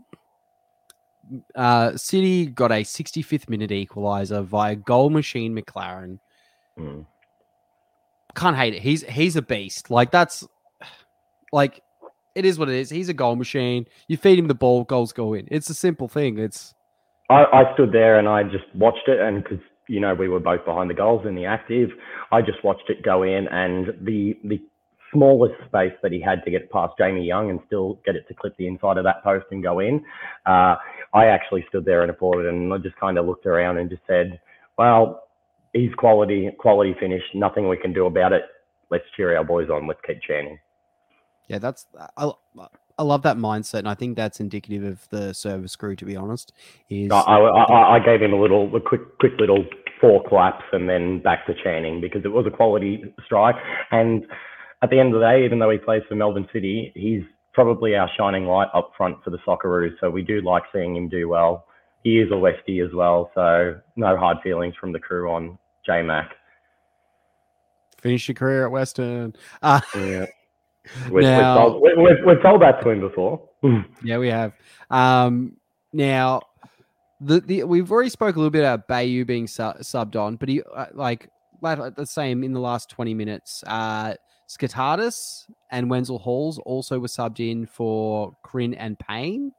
[1.54, 6.18] uh, City got a 65th minute equalizer via goal machine Maclaren.
[6.78, 7.06] Mm.
[8.34, 8.82] Can't hate it.
[8.82, 9.90] He's he's a beast.
[9.90, 10.46] Like that's
[11.52, 11.82] like
[12.34, 12.90] it is what it is.
[12.90, 13.86] He's a goal machine.
[14.08, 15.48] You feed him the ball, goals go in.
[15.50, 16.38] It's a simple thing.
[16.38, 16.74] It's
[17.30, 19.58] I, I stood there and I just watched it, and because
[19.88, 21.90] you know we were both behind the goals in the active,
[22.30, 24.60] I just watched it go in, and the the
[25.12, 28.34] smallest space that he had to get past Jamie Young and still get it to
[28.34, 30.04] clip the inside of that post and go in.
[30.46, 30.76] Uh,
[31.14, 34.02] I actually stood there and applauded, and I just kind of looked around and just
[34.06, 34.40] said,
[34.78, 35.24] "Well,
[35.72, 37.22] he's quality, quality finish.
[37.34, 38.42] Nothing we can do about it.
[38.90, 39.86] Let's cheer our boys on.
[39.86, 40.58] Let's keep chanting."
[41.48, 42.30] yeah, that's I,
[42.98, 45.96] I love that mindset, and I think that's indicative of the service crew.
[45.96, 46.52] To be honest,
[46.88, 49.64] is I, I, I- gave him a little, a quick, quick little
[50.00, 53.56] four claps and then back to Channing because it was a quality strike.
[53.90, 54.26] And
[54.82, 57.94] at the end of the day, even though he plays for Melbourne City, he's probably
[57.96, 59.94] our shining light up front for the Socceroos.
[60.00, 61.66] So we do like seeing him do well.
[62.04, 66.02] He is a Westie as well, so no hard feelings from the crew on J
[66.02, 66.32] Mac.
[68.00, 69.34] finish your career at Western.
[69.62, 70.26] Uh, Yeah.
[71.10, 73.42] We've, Now- we've, told, we- we've, we've told that to him before.
[74.04, 74.52] Yeah, we have.
[74.90, 75.56] Um,
[75.92, 76.42] now,
[77.20, 80.48] the, the we've already spoke a little bit about Bayou being su- subbed on, but
[80.48, 81.28] he uh, like
[81.62, 83.64] like the same in the last twenty minutes.
[83.66, 84.14] Uh,
[84.48, 89.52] Skotadis and Wenzel Halls also were subbed in for Krhin and Pain.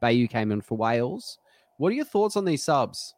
[0.00, 1.38] Bayou came in for Wales.
[1.78, 3.14] What are your thoughts on these subs?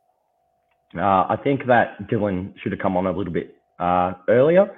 [0.97, 4.71] Uh, I think that Dylan should have come on a little bit uh, earlier.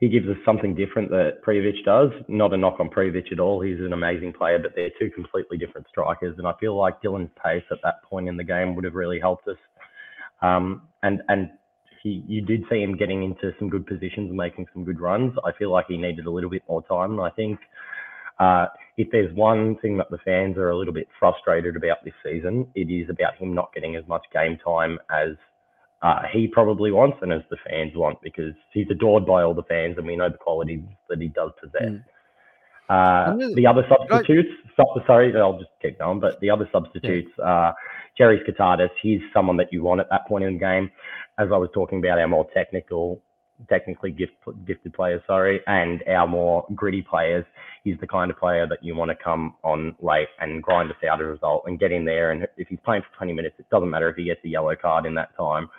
[0.00, 2.10] he gives us something different that Prijovic does.
[2.26, 3.60] Not a knock on Prijovic at all.
[3.60, 6.36] He's an amazing player, but they're two completely different strikers.
[6.38, 9.20] And I feel like Dylan's pace at that point in the game would have really
[9.20, 9.56] helped us.
[10.42, 11.50] Um, and and
[12.02, 15.34] he, you did see him getting into some good positions and making some good runs.
[15.44, 17.12] I feel like he needed a little bit more time.
[17.12, 17.60] And I think
[18.38, 22.14] uh, if there's one thing that the fans are a little bit frustrated about this
[22.24, 25.36] season, it is about him not getting as much game time as
[26.02, 29.62] uh, he probably wants and as the fans want because he's adored by all the
[29.62, 31.90] fans and we know the qualities that he does possess.
[31.90, 32.04] Mm.
[32.92, 34.50] Uh, the other substitutes,
[35.06, 37.72] sorry, I'll just keep going, but the other substitutes, uh,
[38.18, 40.90] Jerry Skotadis, he's someone that you want at that point in the game.
[41.38, 43.22] As I was talking about our more technical,
[43.70, 44.34] technically gift,
[44.66, 47.46] gifted players, sorry, and our more gritty players,
[47.82, 50.98] he's the kind of player that you want to come on late and grind us
[51.10, 52.32] out a result and get in there.
[52.32, 54.76] And if he's playing for 20 minutes, it doesn't matter if he gets a yellow
[54.76, 55.70] card in that time.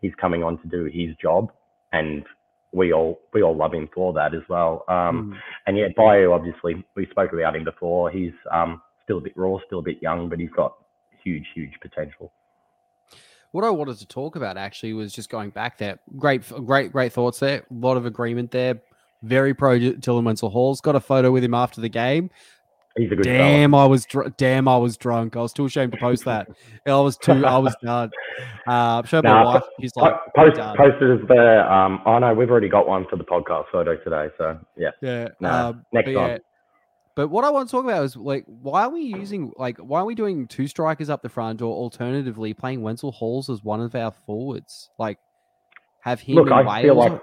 [0.00, 1.50] He's coming on to do his job,
[1.92, 2.24] and
[2.72, 4.84] we all we all love him for that as well.
[4.88, 5.38] Um, mm.
[5.66, 8.10] And yeah, Bio obviously we spoke about him before.
[8.10, 10.74] He's um, still a bit raw, still a bit young, but he's got
[11.22, 12.32] huge, huge potential.
[13.52, 15.98] What I wanted to talk about actually was just going back there.
[16.16, 17.64] Great, great, great thoughts there.
[17.68, 18.80] A lot of agreement there.
[19.22, 20.80] Very pro Dylan Wenzel Halls.
[20.80, 22.30] Got a photo with him after the game.
[22.96, 23.84] He's a good damn, fella.
[23.84, 25.36] I was dr- damn, I was drunk.
[25.36, 26.48] I was too ashamed to post that.
[26.86, 28.10] I was too, I was done.
[28.66, 29.62] Uh, showed my wife.
[29.80, 31.72] She's like, post, posted as the.
[31.72, 34.28] Um, oh no, we've already got one for the podcast photo today.
[34.36, 35.28] So yeah, yeah.
[35.38, 36.14] No, um, next time.
[36.14, 36.38] Yeah.
[37.14, 40.00] But what I want to talk about is like, why are we using like, why
[40.00, 43.80] are we doing two strikers up the front, or alternatively playing Wenzel Halls as one
[43.80, 44.90] of our forwards?
[44.98, 45.18] Like,
[46.00, 46.36] have him.
[46.36, 47.22] Look, I Wales feel like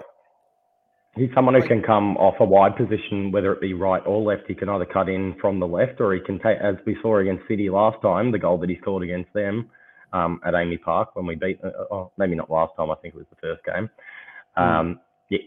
[1.16, 4.42] He's someone who can come off a wide position, whether it be right or left.
[4.46, 7.18] He can either cut in from the left, or he can take, as we saw
[7.18, 9.70] against City last time, the goal that he scored against them
[10.12, 11.60] um, at AAMI Park when we beat.
[11.64, 12.90] Uh, oh, maybe not last time.
[12.90, 13.90] I think it was the first game.
[14.56, 14.62] Hmm.
[14.62, 15.00] Um.
[15.28, 15.38] Yeah,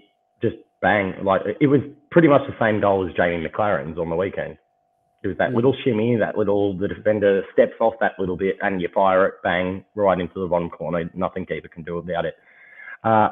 [0.42, 1.14] just bang!
[1.24, 4.58] Like it was pretty much the same goal as Jamie Maclaren's on the weekend.
[5.24, 5.56] It was that mm.
[5.56, 9.36] little shimmy, that little the defender steps off that little bit, and you fire it,
[9.44, 11.10] bang, right into the bottom corner.
[11.14, 12.36] Nothing keeper can do about it.
[13.04, 13.30] Uh,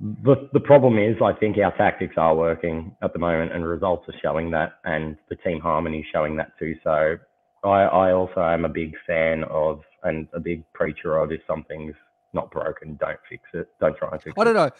[0.00, 4.08] the, the problem is, I think our tactics are working at the moment, and results
[4.08, 6.74] are showing that, and the team harmony is showing that too.
[6.84, 7.16] So,
[7.64, 11.94] I, I also am a big fan of and a big preacher of if something's
[12.32, 13.68] not broken, don't fix it.
[13.80, 14.40] Don't try and fix it.
[14.40, 14.70] I don't know.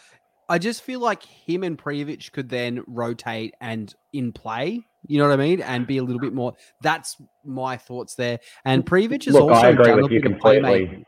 [0.49, 4.81] I just feel like him and Prijovic could then rotate and in play.
[5.05, 5.61] You know what I mean?
[5.61, 6.53] And be a little bit more.
[6.81, 8.39] That's my thoughts there.
[8.63, 11.05] And Prijovic is Look, also I agree with you completely.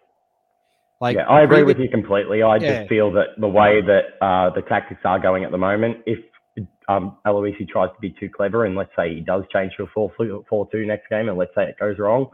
[1.01, 2.43] Like, yeah, I agree with you completely.
[2.43, 2.79] I yeah.
[2.79, 6.19] just feel that the way that uh, the tactics are going at the moment, if
[6.89, 9.87] um, Aloisi tries to be too clever and let's say he does change to a
[9.87, 10.11] 4
[10.71, 12.27] 2 next game and let's say it goes wrong,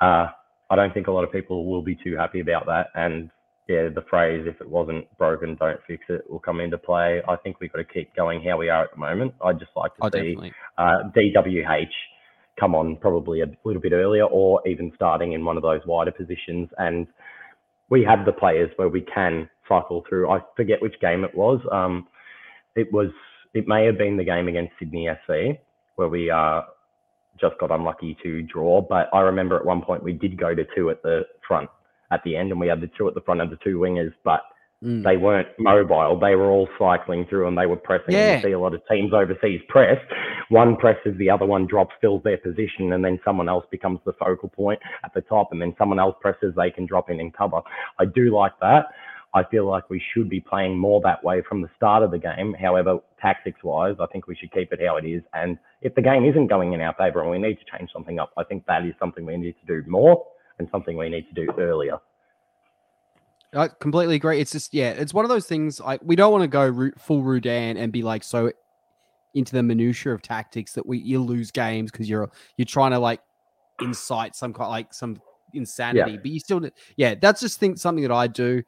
[0.00, 0.28] uh,
[0.70, 2.88] I don't think a lot of people will be too happy about that.
[2.94, 3.30] And
[3.68, 7.20] yeah, the phrase, if it wasn't broken, don't fix it, will come into play.
[7.28, 9.34] I think we've got to keep going how we are at the moment.
[9.44, 10.36] I'd just like to oh, see
[10.78, 11.86] uh, DWH
[12.58, 16.12] come on probably a little bit earlier or even starting in one of those wider
[16.12, 17.06] positions and
[17.88, 20.30] we have the players where we can cycle through.
[20.30, 21.60] I forget which game it was.
[21.70, 22.08] Um,
[22.74, 23.10] it was
[23.54, 25.58] it may have been the game against Sydney FC
[25.94, 26.60] where we uh,
[27.40, 28.80] just got unlucky to draw.
[28.82, 31.68] But I remember at one point we did go to two at the front
[32.10, 34.12] at the end, and we had the two at the front of the two wingers,
[34.24, 34.42] but
[34.84, 35.02] Mm.
[35.04, 36.18] They weren't mobile.
[36.20, 38.14] They were all cycling through and they were pressing.
[38.14, 38.36] Yeah.
[38.36, 39.98] You see a lot of teams overseas press.
[40.50, 44.12] One presses, the other one drops, fills their position, and then someone else becomes the
[44.12, 47.34] focal point at the top, and then someone else presses, they can drop in and
[47.34, 47.60] cover.
[47.98, 48.86] I do like that.
[49.34, 52.18] I feel like we should be playing more that way from the start of the
[52.18, 52.54] game.
[52.54, 55.22] However, tactics wise, I think we should keep it how it is.
[55.34, 58.18] And if the game isn't going in our favour and we need to change something
[58.18, 60.24] up, I think that is something we need to do more
[60.58, 61.98] and something we need to do earlier.
[63.54, 64.40] I completely agree.
[64.40, 65.80] It's just yeah, it's one of those things.
[65.80, 68.52] Like we don't want to go full Rudan and be like so
[69.34, 72.98] into the minutia of tactics that we you lose games because you're you're trying to
[72.98, 73.20] like
[73.80, 75.20] incite some kind like some
[75.54, 76.12] insanity.
[76.12, 76.18] Yeah.
[76.22, 78.62] But you still yeah, that's just think something that I do.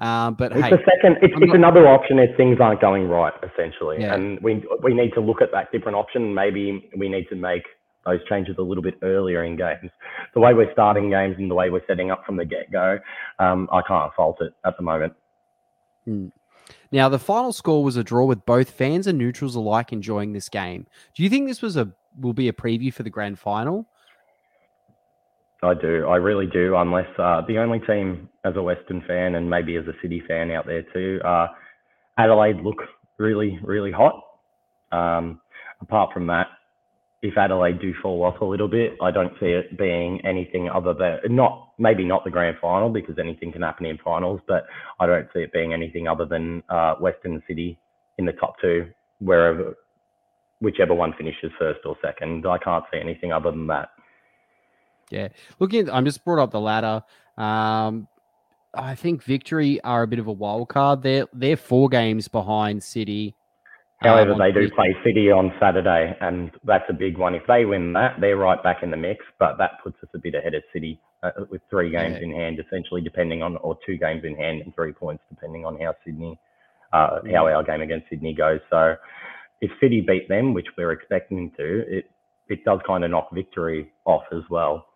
[0.00, 1.18] Um, but it's hey, a second.
[1.20, 4.14] It's, it's not, another option if things aren't going right, essentially, yeah.
[4.14, 6.32] and we we need to look at that different option.
[6.32, 7.64] Maybe we need to make
[8.04, 9.90] those changes a little bit earlier in games.
[10.34, 12.98] The way we're starting games and the way we're setting up from the get go,
[13.38, 15.12] um, I can't fault it at the moment.
[16.04, 16.28] Hmm.
[16.92, 20.48] Now, the final score was a draw with both fans and neutrals alike enjoying this
[20.48, 20.86] game.
[21.14, 23.86] Do you think this was a will be a preview for the grand final?
[25.62, 26.06] I do.
[26.06, 26.74] I really do.
[26.76, 30.50] Unless uh, the only team as a Western fan and maybe as a City fan
[30.50, 31.48] out there too, uh,
[32.18, 32.78] Adelaide look
[33.18, 34.24] really, really hot.
[34.90, 35.40] Um,
[35.80, 36.48] apart from that,
[37.22, 40.94] if Adelaide do fall off a little bit, I don't see it being anything other
[40.94, 44.64] than not maybe not the grand final because anything can happen in finals, but
[44.98, 47.78] I don't see it being anything other than uh, Western City
[48.18, 49.76] in the top two, wherever,
[50.60, 52.46] whichever one finishes first or second.
[52.46, 53.90] I can't see anything other than that.
[55.10, 55.28] Yeah,
[55.58, 57.02] looking, I'm just brought up the ladder.
[57.36, 58.08] Um,
[58.72, 61.02] I think Victory are a bit of a wild card.
[61.02, 63.34] They're they're four games behind City.
[64.02, 67.34] However, um, they do play City on Saturday, and that's a big one.
[67.34, 70.18] If they win that, they're right back in the mix, but that puts us a
[70.18, 72.28] bit ahead of City uh, with three games Yeah.
[72.28, 75.78] in hand, essentially, depending on, or two games in hand and three points, depending on
[75.78, 76.38] how Sydney,
[76.94, 78.60] uh, how our game against Sydney goes.
[78.70, 78.96] So
[79.60, 82.10] if City beat them, which we're expecting to, it,
[82.48, 84.86] it does kind of knock victory off as well.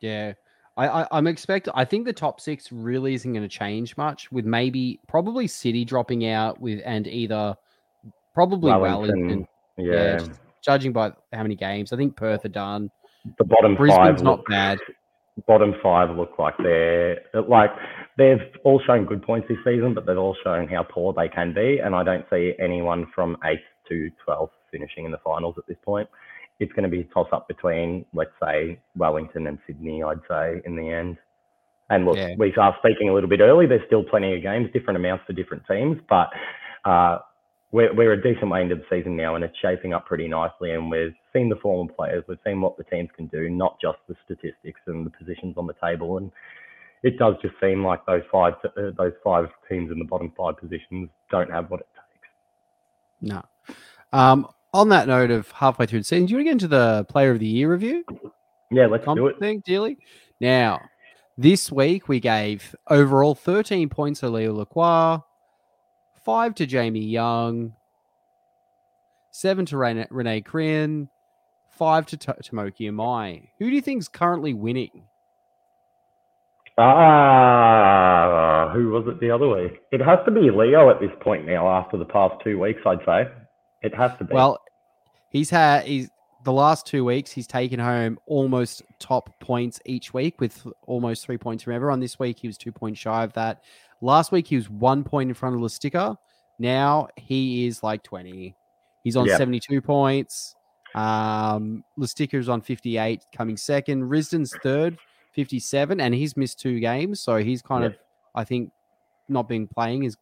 [0.00, 0.32] Yeah.
[0.76, 1.68] I, I, I'm expect.
[1.72, 5.84] I think the top six really isn't going to change much, with maybe probably City
[5.84, 7.56] dropping out with and either
[8.38, 9.48] probably Wellington.
[9.76, 10.18] yeah.
[10.18, 10.30] just
[10.62, 12.88] judging by how many games, I think Perth are done.
[13.38, 14.78] the bottom Brisbane's five not look, bad.
[15.48, 17.70] bottom five look like they're like
[18.16, 21.52] they've all shown good points this season, but they've all shown how poor they can
[21.52, 21.80] be.
[21.84, 25.78] And I don't see anyone from eighth to 12th finishing in the finals at this
[25.84, 26.08] point.
[26.60, 30.60] It's going to be a toss up between, let's say, Wellington and Sydney, I'd say,
[30.64, 31.16] in the end.
[31.90, 32.34] And look, Yeah.
[32.38, 33.66] we are speaking a little bit early.
[33.66, 36.28] There's still plenty of games, different amounts for different teams, but
[36.84, 37.18] uh,
[37.70, 40.72] we're, we're a decent way into the season now, and it's shaping up pretty nicely.
[40.72, 43.78] And we've seen the form of players, we've seen what the teams can do, not
[43.80, 46.16] just the statistics and the positions on the table.
[46.16, 46.32] And
[47.02, 50.56] it does just seem like those five uh, those five teams in the bottom five
[50.56, 53.32] positions don't have what it takes.
[53.32, 53.76] No.
[54.12, 56.68] Um, on that note of halfway through the season, do you want to get into
[56.68, 58.04] the Player of the Year review?
[58.70, 59.38] Yeah, let's do it.
[59.38, 59.98] thing, Dearly.
[60.40, 60.80] Now,
[61.36, 65.18] this week we gave overall 13 points to Leo Lacroix,
[66.28, 67.72] five to Jamie Young,
[69.30, 71.08] seven to Rene, Renee Krien,
[71.70, 73.48] five to T- Tomoki Imai.
[73.58, 75.04] Who do you think's currently winning?
[76.76, 79.80] Ah, who was it the other week?
[79.90, 81.66] It has to be Leo at this point now.
[81.66, 83.22] After the past two weeks, I'd say
[83.80, 84.34] it has to be.
[84.34, 84.60] Well,
[85.30, 86.10] he's had he's
[86.44, 91.38] the last two weeks he's taken home almost top points each week with almost three
[91.38, 92.00] points from everyone.
[92.00, 93.62] This week he was two points shy of that.
[94.00, 96.16] Last week he was one point in front of Lustica.
[96.58, 98.54] Now he is like 20.
[99.02, 99.38] He's on Yep.
[99.38, 100.54] 72 points.
[100.94, 104.04] Um is on 58, coming second.
[104.04, 104.96] Risdon's third,
[105.34, 107.20] 57, and he's missed two games.
[107.20, 107.92] So he's kind Yep.
[107.92, 107.98] of
[108.34, 108.70] I think
[109.28, 110.16] not being playing is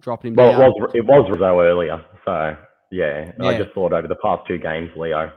[0.00, 0.72] dropping him well, it down.
[0.72, 2.56] was it was Rizzo earlier, so
[2.90, 5.32] yeah, I just thought over the past two games, Leo.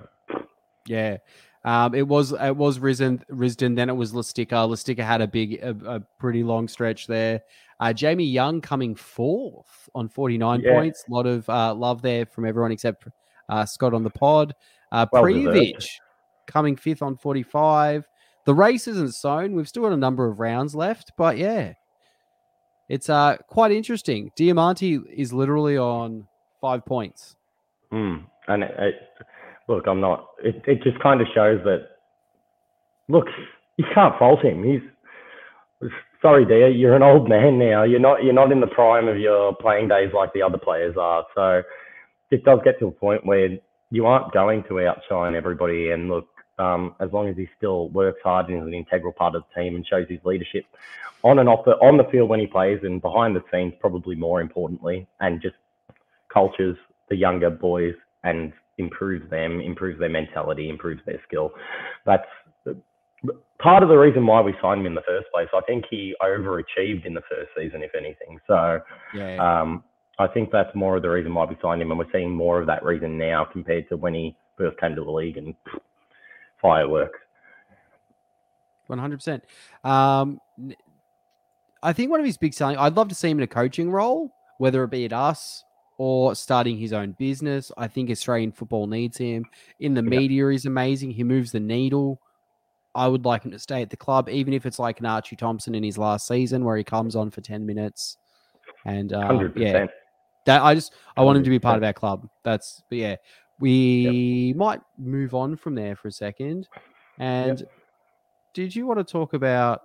[0.88, 1.18] Yeah.
[1.66, 4.68] Um, it was it was Risen Risdon, then it was Lustica.
[4.68, 7.42] Lustica had a big a, a pretty long stretch there.
[7.82, 10.74] Uh, Jamie Young coming fourth on 49 Yeah.
[10.74, 11.04] points.
[11.10, 13.08] A lot of uh, love there from everyone except
[13.50, 14.56] uh, Scott on the pod.
[14.92, 15.24] Uh Well
[16.48, 18.06] coming fifth on 45.
[18.46, 19.54] The race isn't sewn.
[19.54, 21.74] We've still got a number of rounds left, but yeah.
[22.88, 24.32] It's uh quite interesting.
[24.40, 26.28] Diamanti is literally on
[26.60, 27.36] five points.
[27.93, 28.25] Mm.
[28.47, 28.95] And it, it,
[29.67, 30.28] look, I'm not.
[30.43, 31.88] It it just kind of shows that.
[33.08, 33.25] Look,
[33.78, 34.63] you can't fault him.
[34.63, 35.89] He's
[36.21, 36.69] sorry, dear.
[36.69, 37.84] You're an old man now.
[37.84, 38.23] You're not.
[38.23, 41.25] You're not in the prime of your playing days like the other players are.
[41.36, 41.62] So
[42.32, 43.49] it does get to a point where
[43.91, 45.91] you aren't going to outshine everybody.
[45.91, 46.28] And look,
[46.60, 49.62] um, as long as he still works hard and is an integral part of the
[49.62, 50.65] team and shows his leadership
[51.23, 54.15] on and off the on the field when he plays and behind the scenes, probably
[54.15, 55.56] more importantly, and just
[56.32, 56.78] cultures
[57.10, 61.52] the younger boys and improves them, improves their mentality, improves their skill.
[62.06, 62.26] That's
[63.60, 65.48] part of the reason why we signed him in the first place.
[65.54, 68.39] I think he overachieved in the first season, if anything.
[68.48, 68.80] So
[69.13, 69.36] Yeah.
[69.62, 69.84] um,
[70.17, 72.60] I think that's more of the reason why we signed him, and we're seeing more
[72.60, 75.56] of that reason now compared to when he first came to the league and
[76.62, 77.19] fireworks.
[78.88, 79.43] One hundred percent.
[79.84, 80.41] Um,
[81.84, 82.76] I think one of his big selling.
[82.78, 85.63] I'd love to see him in a coaching role, whether it be at us
[86.00, 87.74] or starting his own business.
[87.78, 89.46] I think Australian football needs him.
[89.82, 90.10] In the Yeah.
[90.10, 91.12] media, he's amazing.
[91.12, 92.22] He moves the needle.
[92.96, 95.36] I would like him to stay at the club, even if it's like an Archie
[95.36, 98.18] Thompson in his last season, where he comes on for ten minutes.
[98.86, 99.88] And uh, yeah,
[100.46, 102.28] that I just I want him to be part of our club.
[102.44, 103.18] That's but yeah.
[103.60, 106.70] We might move on from there for a second.
[107.18, 107.68] And
[108.54, 109.82] did you want to talk about?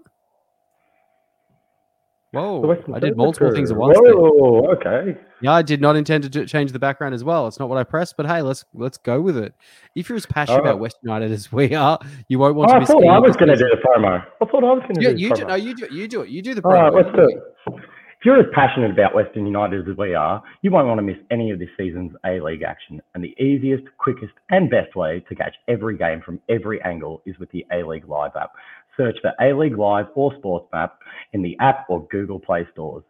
[2.34, 2.76] Whoa!
[2.94, 3.96] I did multiple things at once.
[4.00, 5.18] Whoa, okay.
[5.40, 7.46] Yeah, I did not intend to change the background as well.
[7.46, 9.54] It's not what I pressed, but hey, let's let's go with it.
[9.94, 10.80] If you're as passionate about Alright.
[10.80, 13.48] West United as we are, you won't want Oh, to I thought I was going
[13.50, 14.24] to do the promo.
[14.40, 15.36] I thought I was going to Yeah, do the you promo.
[15.36, 15.44] do.
[15.46, 15.84] No, you do.
[15.84, 16.28] It you do it.
[16.30, 16.96] You do the All right, promo.
[17.04, 17.74] let's do it.
[18.20, 21.18] If you're as passionate about Western United as we are, you won't want to miss
[21.30, 23.02] any of this season's A League action.
[23.14, 27.38] And the easiest, quickest, and best way to catch every game from every angle is
[27.38, 28.52] with the A League Live app.
[28.96, 30.98] Search for A League Live or Sports Map
[31.32, 33.04] in the app or Google Play stores.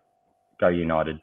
[0.60, 1.20] Go United.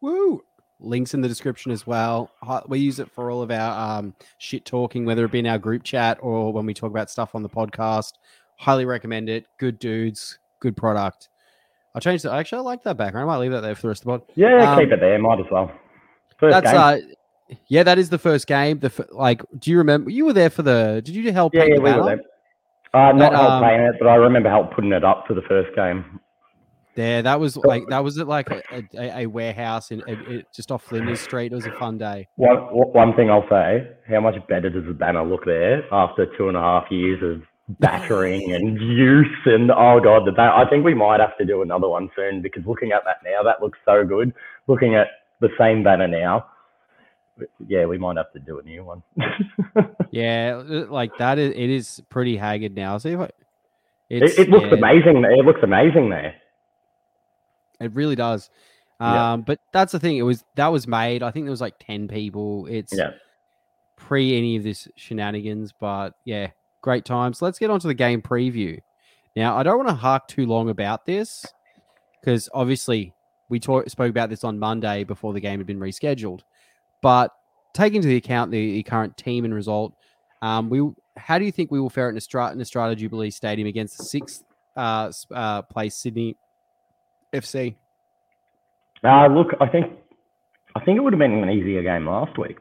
[0.00, 0.42] Woo!
[0.80, 2.30] Links in the description as well.
[2.68, 5.58] We use it for all of our um, shit talking, whether it be in our
[5.58, 8.12] group chat or when we talk about stuff on the podcast.
[8.58, 9.46] Highly recommend it.
[9.58, 11.30] Good dudes, good product.
[11.94, 12.28] I changed it.
[12.28, 13.28] Actually, I like that background.
[13.28, 14.28] I might leave that there for the rest of the pod.
[14.36, 15.18] Yeah, Um, keep it there.
[15.18, 15.72] Might as well.
[16.36, 17.10] First That's game.
[17.50, 18.78] uh, yeah, that is the first game.
[18.78, 20.10] The f- like, do you remember?
[20.10, 21.02] You were there for the.
[21.04, 21.54] Did you help?
[21.54, 22.20] yeah, yeah, the we were there.
[22.94, 25.34] Uh, not But, help um, playing it, but I remember help putting it up for
[25.34, 26.20] the first game.
[26.98, 30.46] There, that was like that was at like a, a, a warehouse in it, it,
[30.52, 31.52] just off Flinders Street.
[31.52, 32.26] It was a fun day.
[32.34, 36.48] One, one thing I'll say, how much better does the banner look there after two
[36.48, 37.42] and a half years of
[37.78, 41.62] battering and use and oh god, the ban- I think we might have to do
[41.62, 44.34] another one soon because looking at that now, that looks so good.
[44.66, 45.06] Looking at
[45.40, 46.46] the same banner now,
[47.66, 49.02] yeah, we might have to do a new one.
[50.10, 52.96] Yeah, uh, like that is it is pretty haggard now.
[52.96, 53.24] See if I,
[54.08, 55.22] it, it's, it looks yeah, amazing.
[55.22, 56.34] It looks amazing there.
[57.78, 58.48] It really does.
[59.00, 59.32] Yeah.
[59.32, 60.16] Um, but that's the thing.
[60.16, 61.22] It was that was made.
[61.22, 62.66] I think there was like ten people.
[62.66, 63.10] It's Yeah.
[63.96, 66.48] pre any of this shenanigans, but yeah,
[66.80, 67.42] great times.
[67.42, 68.80] Let's get on to the game preview.
[69.36, 71.44] Now, I don't want to hark too long about this
[72.20, 73.12] because obviously
[73.48, 76.40] we talk, spoke about this on Monday before the game had been rescheduled.
[77.00, 77.32] But
[77.74, 79.94] taking into account the, the current team and result,
[80.42, 83.98] um, we how do you think we will fare at Nostra- Netstrata Jubilee Stadium against
[83.98, 84.44] the sixth
[84.76, 86.36] uh, uh, place Sydney
[87.32, 87.74] FC?
[89.04, 89.92] Uh, look, I think
[90.74, 92.58] I think it would have been an easier game last week.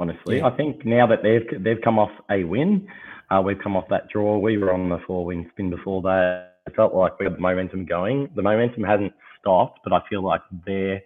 [0.00, 0.46] Honestly, Yeah.
[0.46, 2.88] I think now that they've they've come off a win,
[3.30, 4.38] uh, we've come off that draw.
[4.38, 6.56] We were on the four win spin before that.
[6.66, 8.30] It felt like we had the momentum going.
[8.34, 11.02] The momentum hasn't stopped, but I feel like they're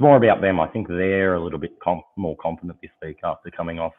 [0.00, 0.58] it's more about them.
[0.58, 3.92] I think they're a little bit com- more confident this week after coming off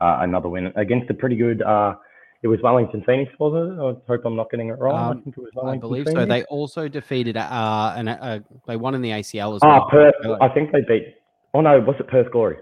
[0.00, 1.62] uh, another win against a pretty good.
[1.62, 1.94] Uh,
[2.42, 3.80] it was Wellington Phoenix, was it?
[3.80, 4.98] I hope I'm not getting it wrong.
[5.12, 6.26] Um, I think it was Wellington I believe so.
[6.26, 9.88] They also defeated uh, and uh, they won in the ACL as Ah, well.
[9.90, 10.14] Perth.
[10.40, 11.14] I think they beat.
[11.54, 12.56] Oh no, was it Perth Glory?
[12.56, 12.60] It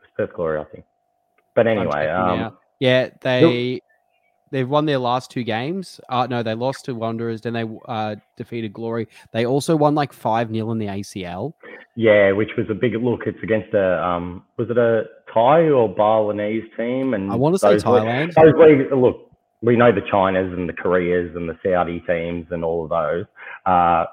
[0.00, 0.84] was Perth Glory, I think.
[1.54, 3.80] But anyway, um, yeah, they
[4.52, 6.00] they've won their last two games.
[6.08, 9.08] Uh, no, they lost to Wanderers, then they uh, defeated Glory.
[9.32, 11.54] They also won like five 0 in the ACL.
[11.96, 13.22] yeah, which was a big look.
[13.26, 17.14] It's against a um, was it a Thai or Balinese team?
[17.14, 18.34] And I want to say Thailand.
[18.34, 19.32] Those leagues, look,
[19.62, 23.24] we know the Chinas and the Koreas and the Saudi teams and all of those.
[23.66, 24.04] Uh,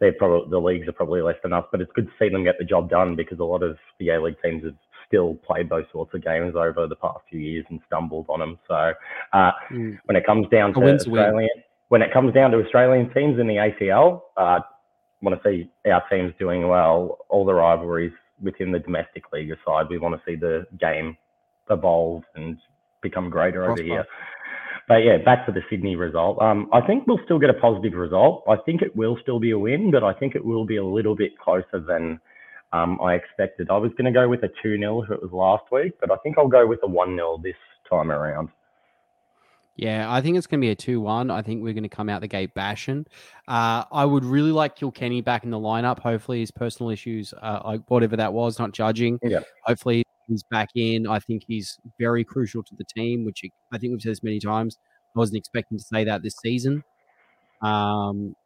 [0.00, 2.42] they're probably the leagues are probably less than us, but it's good to see them
[2.42, 4.74] get the job done because a lot of the A League teams have
[5.10, 8.58] still played those sorts of games over the past few years and stumbled on them.
[8.68, 8.92] So
[9.32, 9.98] uh, Mm.
[10.04, 10.94] when it comes down to win.
[10.94, 11.48] Australian,
[11.88, 14.60] when it comes down to Australian teams in the ACL, uh,
[15.20, 17.18] want to see our teams doing well.
[17.28, 21.16] All the rivalries within the domestic league aside, we want to see the game
[21.68, 22.56] evolve and
[23.02, 24.06] become greater over here.
[24.88, 26.40] But yeah, back to the Sydney result.
[26.40, 28.44] Um, I think we'll still get a positive result.
[28.48, 30.84] I think it will still be a win, but I think it will be a
[30.84, 32.20] little bit closer than
[32.72, 33.68] um, I expected.
[33.70, 36.10] I was going to go with a 2 0 if it was last week, but
[36.10, 37.54] I think I'll go with a 1 0 this
[37.88, 38.48] time around.
[39.76, 41.30] Yeah, I think it's going to be a 2 1.
[41.30, 43.06] I think we're going to come out the gate bashing.
[43.48, 45.98] Uh, I would really like Kilkenny back in the lineup.
[46.00, 49.18] Hopefully, his personal issues, uh, like whatever that was, not judging.
[49.22, 49.40] Yeah.
[49.64, 51.06] Hopefully, he's back in.
[51.06, 53.42] I think he's very crucial to the team, which
[53.72, 54.78] I think we've said this many times.
[55.16, 56.84] I wasn't expecting to say that this season.
[57.62, 58.36] Um,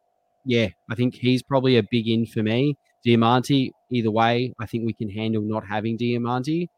[0.45, 2.77] yeah, I think he's probably a big in for me.
[3.05, 6.69] Diamanti, either way, I think we can handle not having Diamanti.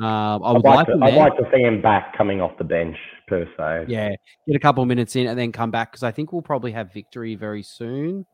[0.00, 2.64] Um, I I'd like, like, to, I'd like to see him back coming off the
[2.64, 2.96] bench,
[3.26, 3.86] per se.
[3.88, 4.10] Yeah,
[4.46, 6.92] get a couple minutes in and then come back because I think we'll probably have
[6.92, 8.24] victory very soon.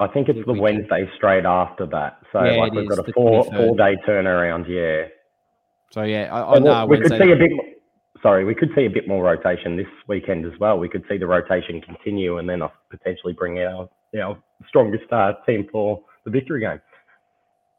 [0.00, 0.54] I think it's think the.
[0.54, 2.18] Wednesday straight after that.
[2.32, 3.56] So Yeah, like we've is, got a four 23rd.
[3.56, 5.08] four day turnaround, yeah.
[5.90, 7.50] So yeah, I, on look, uh, we could see a bit.
[8.22, 10.78] Sorry, we could see a bit more rotation this weekend as well.
[10.78, 15.34] We could see the rotation continue, and then uh, potentially bring our our strongest uh,
[15.46, 16.80] team for the victory game.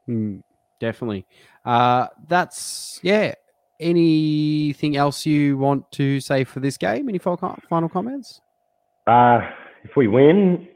[0.05, 0.37] Hmm,
[0.79, 1.25] definitely.
[1.63, 3.33] Uh, that's yeah.
[3.77, 7.09] Anything else you want to say for this game?
[7.09, 8.39] Any final final comments?
[9.05, 9.41] Uh,
[9.83, 10.67] if we win,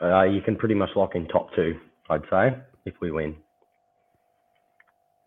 [0.00, 1.78] uh, you can pretty much lock in top two.
[2.08, 2.56] I'd say
[2.86, 3.36] if we win.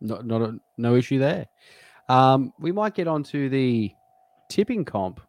[0.02, 1.48] Not not a, no issue there.
[2.10, 3.92] Um, we might get on to the
[4.50, 5.22] tipping comp.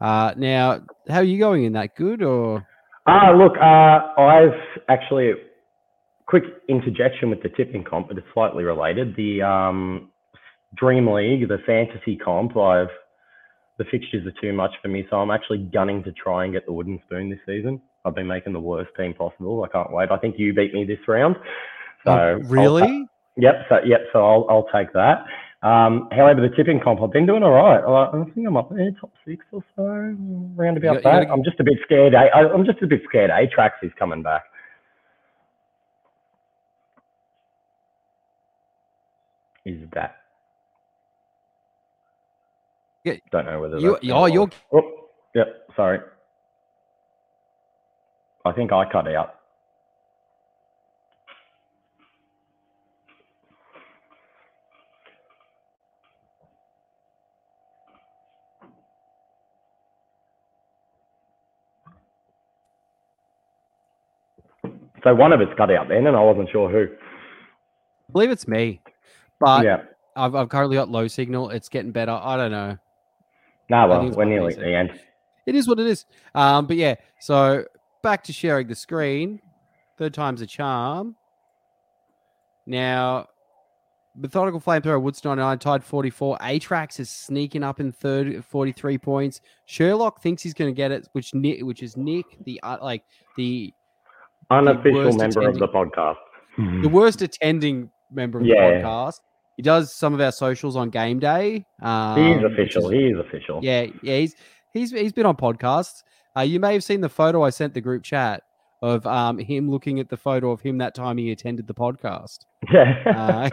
[0.00, 1.96] Uh, now, how are you going in that?
[1.96, 2.66] Good or
[3.10, 5.32] Ah, look, uh, I've actually
[6.26, 9.16] quick interjection with the tipping comp, but it's slightly related.
[9.16, 10.10] The um,
[10.74, 12.88] Dream League, the fantasy comp, I've
[13.78, 16.66] the fixtures are too much for me, so I'm actually gunning to try and get
[16.66, 17.80] the wooden spoon this season.
[18.04, 19.64] I've been making the worst team possible.
[19.64, 20.10] I can't wait.
[20.10, 21.36] I think you beat me this round.
[22.04, 23.06] So Oh, I'll ta- really?
[23.36, 23.54] Yep.
[23.70, 24.00] So yep.
[24.12, 25.24] So I'll I'll take that.
[25.60, 27.82] Um, however, the tipping comp, I've been doing all right.
[27.82, 31.02] I, think I'm up there, top six or so, round about that.
[31.02, 31.32] Gotta...
[31.32, 32.14] I'm just a bit scared.
[32.14, 33.30] I, I'm just a bit scared.
[33.30, 34.44] Atrax is coming back.
[39.64, 40.16] Is that?
[43.04, 43.14] Yeah.
[43.32, 44.06] Don't know whether you, that's.
[44.12, 44.48] Oh, you're.
[44.72, 44.82] Oh,
[45.34, 45.68] yep.
[45.74, 45.98] Sorry.
[48.44, 49.37] I think I cut out.
[65.04, 66.86] So one of us cut out then, and I wasn't sure who.
[66.92, 68.80] I believe it's me,
[69.38, 69.82] but yeah.
[70.16, 71.50] I've, I've currently got low signal.
[71.50, 72.12] It's getting better.
[72.12, 72.78] I don't know.
[73.70, 74.98] Nah, well, we're nearly at the end.
[75.46, 76.06] It is what it is.
[76.34, 77.64] Um, but yeah, so
[78.02, 79.40] back to sharing the screen.
[79.98, 81.16] Third time's a charm.
[82.66, 83.28] Now,
[84.14, 86.38] Methodical Flamethrower Woods 99 tied 44.
[86.38, 89.40] Atrax is sneaking up in third at 43 points.
[89.66, 93.04] Sherlock thinks he's going to get it, which Nick, which is Nick, the uh, like
[93.36, 93.72] the
[94.50, 96.16] Unofficial worst member of the podcast.
[96.82, 99.20] the worst attending member of the podcast.
[99.56, 101.66] He does some of our socials on game day.
[101.82, 102.88] Um, he is which official.
[102.90, 103.60] He is official.
[103.62, 104.36] Yeah, yeah, he's
[104.72, 106.02] he's he's been on podcasts.
[106.36, 108.42] Uh, you may have seen the photo I sent the group chat
[108.80, 112.38] of um, him looking at the photo of him that time he attended the podcast.
[112.72, 112.94] Yeah.
[113.06, 113.50] Uh,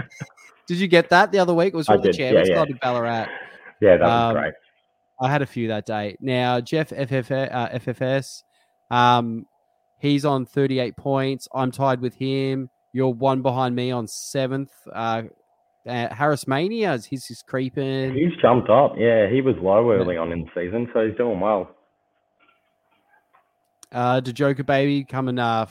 [0.68, 1.74] did you get that the other week?
[1.74, 2.64] It was I from the did, yeah, Chairman's yeah.
[2.64, 3.28] In Ballarat.
[3.82, 4.54] yeah, that was um, great.
[5.22, 6.18] I had a few that day.
[6.20, 8.44] Now Jeff FF, uh, FFS,
[8.90, 9.46] um,
[10.06, 11.48] he's on 38 points.
[11.54, 12.70] I'm tied with him.
[12.94, 14.72] You're one behind me on seventh.
[14.94, 15.24] Uh,
[15.88, 18.14] uh, Harris Mania, he's just creeping.
[18.14, 18.94] He's jumped up.
[18.98, 21.70] Yeah, he was low early on in the season, so he's doing well.
[23.92, 25.68] Uh, the Joker baby coming uh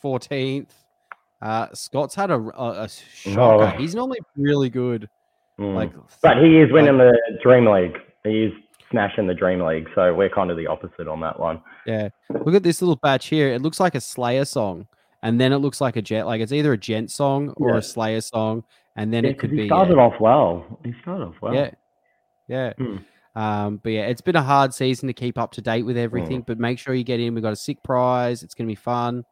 [0.00, 0.74] fourteenth.
[1.40, 3.72] Uh, Scott's had a, a, a shocker.
[3.74, 3.78] Oh.
[3.78, 5.08] He's normally really good.
[5.58, 5.74] Mm.
[5.74, 7.96] Like, but he is winning the Dream League.
[8.24, 8.52] He is
[8.90, 11.60] smashing the Dream League, so we're kind of the opposite on that one.
[11.88, 12.08] Yeah.
[12.44, 13.48] Look at this little batch here.
[13.48, 14.86] It looks like a Slayer song,
[15.22, 16.26] and then it looks like a jet.
[16.26, 17.78] Like it's either a gent song or Yeah.
[17.78, 18.64] a Slayer song,
[18.96, 20.02] and then Yeah, it could he be started yeah.
[20.04, 20.64] off well.
[20.84, 21.54] He started off well.
[21.54, 21.70] Yeah.
[22.48, 22.72] Yeah.
[22.74, 22.96] Hmm.
[23.34, 26.02] Um, but yeah, it's been a hard season to keep up to date with Hmm.
[26.02, 27.34] everything, but make sure you get in.
[27.34, 28.42] We've got a sick prize.
[28.42, 29.24] It's going to be fun.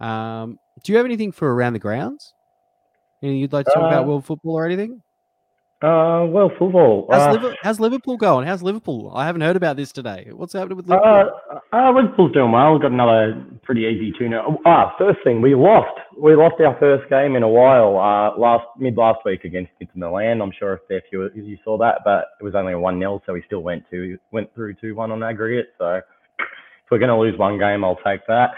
[0.00, 2.32] Um, do you have anything for around the grounds?
[3.22, 5.00] Anything you'd like to talk about Uh, world football or anything?
[5.84, 7.06] Uh, well, football.
[7.10, 8.46] How's, uh, Liverpool, how's Liverpool going?
[8.46, 9.12] How's Liverpool?
[9.14, 10.30] I haven't heard about this today.
[10.32, 11.60] What's happening with Uh, Liverpool?
[11.74, 12.72] uh, Liverpool's doing well.
[12.72, 15.92] We've got another pretty easy two 0 Ah, first thing, we lost.
[16.18, 17.98] We lost our first game in a while.
[17.98, 20.40] Uh, last mid last week against Inter Milan.
[20.40, 22.98] I'm sure if a few of you saw that, but it was only a one
[22.98, 25.68] 0 so we still went to went through two one on aggregate.
[25.76, 28.52] So if we're going to lose one game, I'll take that.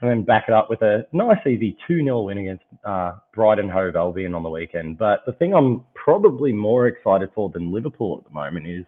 [0.00, 3.68] And then back it up with a nice easy 2 0 win against uh, Brighton
[3.68, 4.98] Hove Albion on the weekend.
[4.98, 8.84] But the thing I'm probably more excited for than Liverpool at the moment is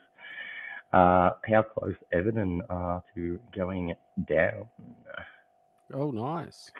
[0.92, 3.94] uh, how close Everton are to going
[4.28, 4.66] down.
[5.94, 6.70] oh, nice.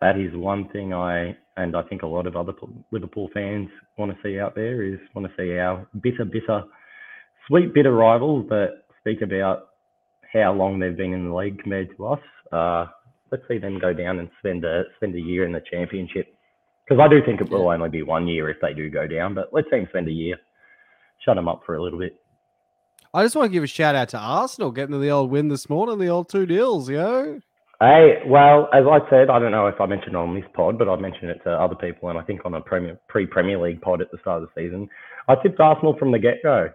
[0.00, 2.52] That is one thing I, and I think a lot of other
[2.90, 6.64] Liverpool fans want to see out there is want to see our bitter, bitter,
[7.46, 9.68] sweet, bitter rivals that speak about
[10.32, 12.20] how long they've been in the league compared to us.
[12.52, 12.86] Uh,
[13.30, 16.34] let's see them go down and spend a spend a year in the championship.
[16.84, 19.34] Because I do think it will only be one year if they do go down,
[19.34, 20.36] but let's see them spend a year.
[21.24, 22.18] Shut them up for a little bit.
[23.12, 25.68] I just want to give a shout out to Arsenal getting the old win this
[25.68, 27.40] morning, the old two deals, yo.
[27.80, 30.78] Hey, well, as I said, I don't know if I mentioned it on this pod,
[30.78, 34.00] but I've mentioned it to other people, and I think on a pre-Premier League pod
[34.00, 34.88] at the start of the season,
[35.28, 36.70] I tipped Arsenal from the get-go.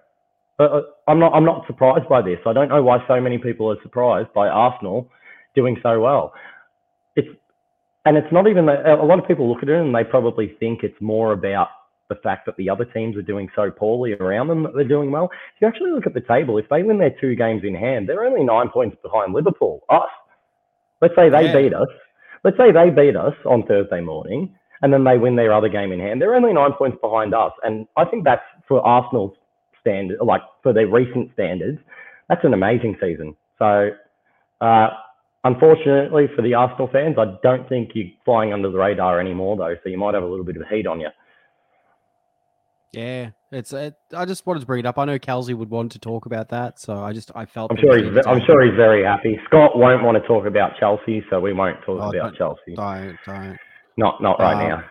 [0.58, 2.40] But uh, I'm not, I'm not surprised by this.
[2.46, 5.10] I don't know why so many people are surprised by Arsenal
[5.56, 6.34] doing so well.
[7.16, 7.28] It's,
[8.06, 10.56] and it's not even that, a lot of people look at it and they probably
[10.60, 11.70] think it's more about
[12.10, 15.12] the fact that the other teams are doing so poorly around them that they're doing
[15.12, 15.26] well.
[15.56, 18.08] If you actually look at the table, if they win their two games in hand,
[18.10, 20.10] they're only nine points behind Liverpool, us.
[21.02, 21.54] Let's say they Yeah.
[21.54, 21.88] beat us.
[22.44, 25.94] Let's say they beat us on Thursday morning, and then they win their other game
[25.94, 26.22] in hand.
[26.22, 29.36] They're only nine points behind us, and I think that's for Arsenal's
[29.80, 31.80] standard, like for their recent standards,
[32.28, 33.36] that's an amazing season.
[33.60, 33.92] So,
[34.62, 34.90] uh,
[35.44, 39.76] unfortunately for the Arsenal fans, I don't think you're flying under the radar anymore, though.
[39.84, 41.10] So you might have a little bit of heat on you.
[42.92, 43.74] Yeah, it's.
[43.74, 45.00] It, I just wanted to bring it up.
[45.00, 47.72] I know Kelsey would want to talk about that, so I just I felt.
[47.72, 48.26] I'm sure he's.
[48.28, 49.40] I'm sure he's very happy.
[49.48, 52.76] Scott won't want to talk about Chelsea, so we won't talk Oh, about Chelsea.
[52.76, 53.58] Don't don't.
[53.98, 54.84] Not not right Um, now.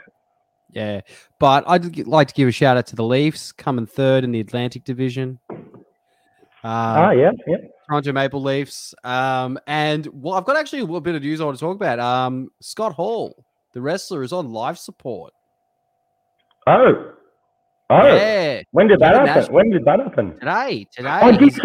[0.71, 1.01] Yeah,
[1.39, 4.41] but I'd like to give a shout out to the Leafs coming third in the
[4.41, 5.39] Atlantic Division.
[6.65, 7.57] Ah, Uh, yeah, yeah.
[7.93, 8.95] Toronto Maple Leafs.
[9.05, 11.77] Um, and well, I've got actually a little bit of news I want to talk
[11.77, 12.01] about.
[12.01, 15.35] Um, Scott Hall, the wrestler, is on life support.
[16.67, 17.13] Oh,
[17.91, 18.07] oh.
[18.07, 19.43] Yeah, When did that happen?
[19.43, 20.39] Nash- When did that happen?
[20.39, 21.09] today, today.
[21.09, 21.61] I did see.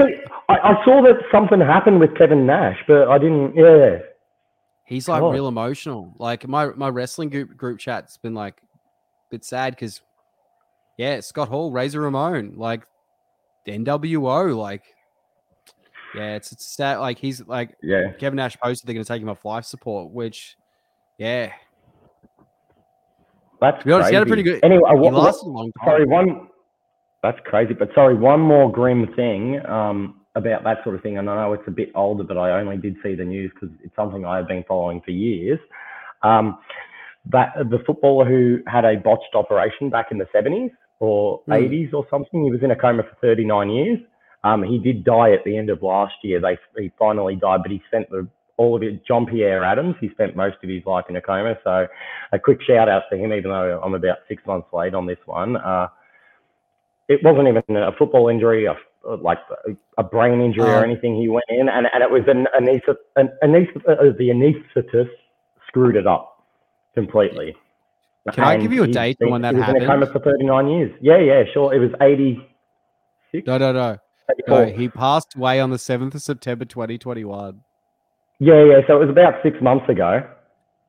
[0.50, 3.56] I, I saw that something happened with Kevin Nash, but I didn't.
[3.56, 4.00] Yeah.
[4.86, 6.14] he's like real emotional.
[6.20, 10.02] Like my my wrestling group group chat's been like a bit sad because
[10.98, 12.84] yeah, Scott Hall, Razor Ramon, like
[13.66, 14.84] NWO, like
[16.16, 18.12] yeah, it's it's stat like he's like Yeah.
[18.20, 20.58] Kevin Nash posted they're going to take him off life support, which
[21.18, 21.52] yeah,
[23.60, 24.44] That's to be honest, he had a crazy.
[24.44, 24.64] pretty good.
[24.64, 25.88] Anyway, he what, lasted a long time.
[25.88, 26.48] sorry, one.
[27.24, 31.18] That's crazy, but sorry, one more grim thing um, about that sort of thing.
[31.18, 33.76] And I know it's a bit older, but I only did see the news because
[33.84, 35.60] it's something I have been following for years.
[36.22, 36.60] Um,
[37.32, 41.54] that the footballer who had a botched operation back in the 70s or Hmm.
[41.54, 44.00] 80s or something, he was in a coma for 39 years.
[44.48, 46.40] Um, he did die at the end of last year.
[46.40, 49.06] They he finally died, but he spent the all of it.
[49.06, 49.96] John Pierre Adams.
[50.00, 51.56] He spent most of his life in a coma.
[51.64, 51.88] So,
[52.32, 55.20] a quick shout out to him, even though I'm about six months late on this
[55.26, 55.58] one.
[55.58, 55.88] Uh,
[57.10, 58.76] it wasn't even a football injury, a,
[59.16, 59.38] like
[59.98, 60.82] a, brain injury or Oh.
[60.82, 61.16] anything.
[61.16, 65.10] He went in, and, and it was an anesthet, an anesthet, uh, the anaesthetist
[65.68, 66.44] screwed it up
[66.94, 67.56] completely.
[68.34, 70.20] Can I give you a date he, when that he was in a coma for
[70.20, 70.92] 39 years.
[71.02, 71.74] Yeah, yeah, sure.
[71.74, 73.48] It was 86.
[73.48, 73.98] No, no, no,
[74.48, 74.66] no.
[74.66, 77.62] He passed away on the seventh of September, twenty twenty one.
[78.40, 78.80] Yeah, yeah.
[78.88, 80.22] So it was about six months ago.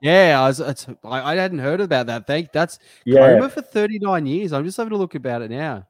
[0.01, 0.61] Yeah, I was.
[0.61, 2.27] I, I hadn't heard about that.
[2.27, 4.53] Thank that's Yeah, coma for thirty nine years.
[4.53, 5.87] I'm just having a look about it now.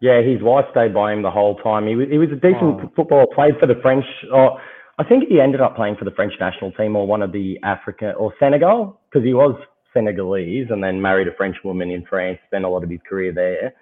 [0.00, 0.20] yeah.
[0.20, 1.86] His wife stayed by him the whole time.
[1.86, 2.92] He was he was a decent Oh.
[2.94, 3.26] footballer.
[3.34, 4.04] Played for the French.
[4.32, 4.60] Or
[4.98, 7.58] I think he ended up playing for the French national team or one of the
[7.62, 9.54] Africa or Senegal because he was
[9.94, 12.38] Senegalese and then married a French woman in France.
[12.48, 13.72] Spent a lot of his career there.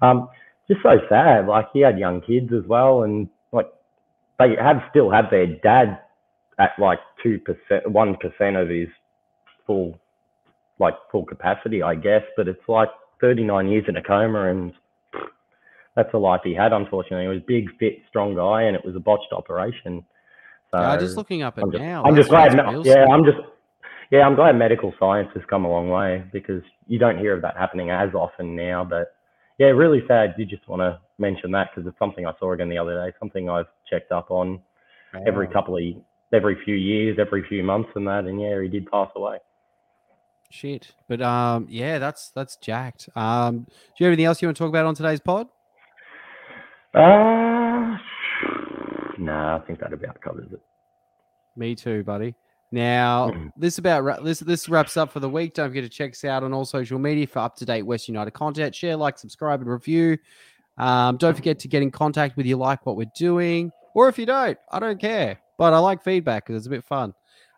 [0.00, 0.28] Um,
[0.72, 1.46] just so sad.
[1.46, 3.66] Like he had young kids as well, and like
[4.38, 6.00] they have still have their dad
[6.58, 8.88] at like two percent, one percent of his
[9.66, 9.98] full,
[10.78, 12.22] like full capacity, I guess.
[12.36, 12.88] But it's like
[13.20, 14.72] 39 years in a coma, and
[15.96, 16.72] that's the life he had.
[16.72, 20.04] Unfortunately, he was a big, fit, strong guy, and it was a botched operation.
[20.70, 22.02] So yeah, I'm just looking up I'm just, now.
[22.04, 22.52] I'm just glad.
[22.54, 23.06] me- Yeah.
[23.06, 23.38] I'm just.
[24.10, 27.40] Yeah, I'm glad medical science has come a long way because you don't hear of
[27.40, 28.84] that happening as often now.
[28.84, 29.14] But
[29.58, 30.34] yeah, really sad.
[30.36, 33.14] Did just want to mention that because it's something I saw again the other day.
[33.18, 34.60] Something I've checked up on
[35.26, 35.82] every couple of,
[36.32, 38.24] every few years, every few months, and that.
[38.24, 39.38] And yeah, he did pass away.
[40.50, 40.92] Shit.
[41.08, 43.08] But um, yeah, that's that's jacked.
[43.14, 45.46] Um, do you have anything else you want to talk about on today's pod?
[46.94, 47.96] Uh,
[49.18, 50.60] nah, I think that about covers it.
[51.56, 52.34] Me too, buddy.
[52.74, 53.52] Now, Mhm.
[53.56, 55.52] this about this this wraps up for the week.
[55.54, 58.08] Don't forget to check us out on all social media for up to date West
[58.08, 58.74] United content.
[58.74, 60.16] Share, like, subscribe, and review.
[60.78, 64.18] Um, don't forget to get in contact with you like what we're doing, or if
[64.18, 65.38] you don't, I don't care.
[65.58, 67.12] But I like feedback because it's a bit fun.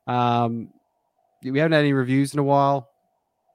[0.08, 0.70] Um,
[1.44, 2.88] we haven't had any reviews in a while.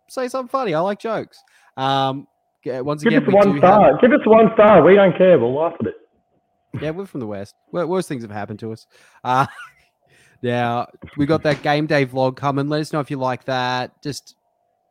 [0.07, 0.73] Say something funny.
[0.73, 1.43] I like jokes.
[1.75, 2.25] Um,
[2.65, 3.97] once Give us one do have- star.
[3.99, 4.81] Give us one star.
[4.81, 5.37] We don't care.
[5.37, 5.95] We'll laugh at it.
[6.81, 7.53] yeah, we're from the West.
[7.73, 8.87] Wor- Worse things have happened to us.
[9.25, 9.45] Uh,
[10.41, 10.87] now,
[11.17, 12.69] we got that game day vlog coming.
[12.69, 14.01] Let us know if you like that.
[14.01, 14.35] Just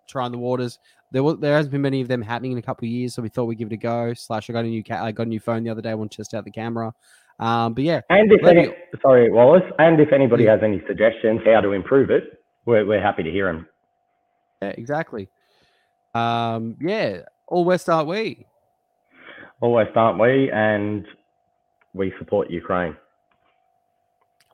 [0.09, 0.79] trying the waters.
[1.11, 3.23] There was, there hasn't been many of them happening in a couple of years, so
[3.23, 4.13] we thought we'd give it a go.
[4.15, 5.91] Slash, I got a new ca- I got a new phone the other day.
[5.91, 6.93] I want to test out the camera.
[7.41, 10.53] Um, but yeah, And if any, sorry, Wallace, and if anybody Yeah.
[10.53, 13.67] has any suggestions how to improve it, we're, we're happy to hear them.
[14.61, 15.29] yeah, exactly.
[16.15, 18.45] Um, yeah, all West aren't we?
[19.61, 20.51] Always aren't we?
[20.51, 21.07] And
[21.95, 22.97] we support Ukraine.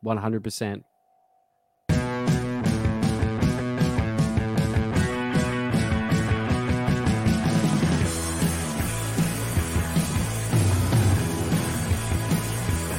[0.04, 0.84] One hundred percent.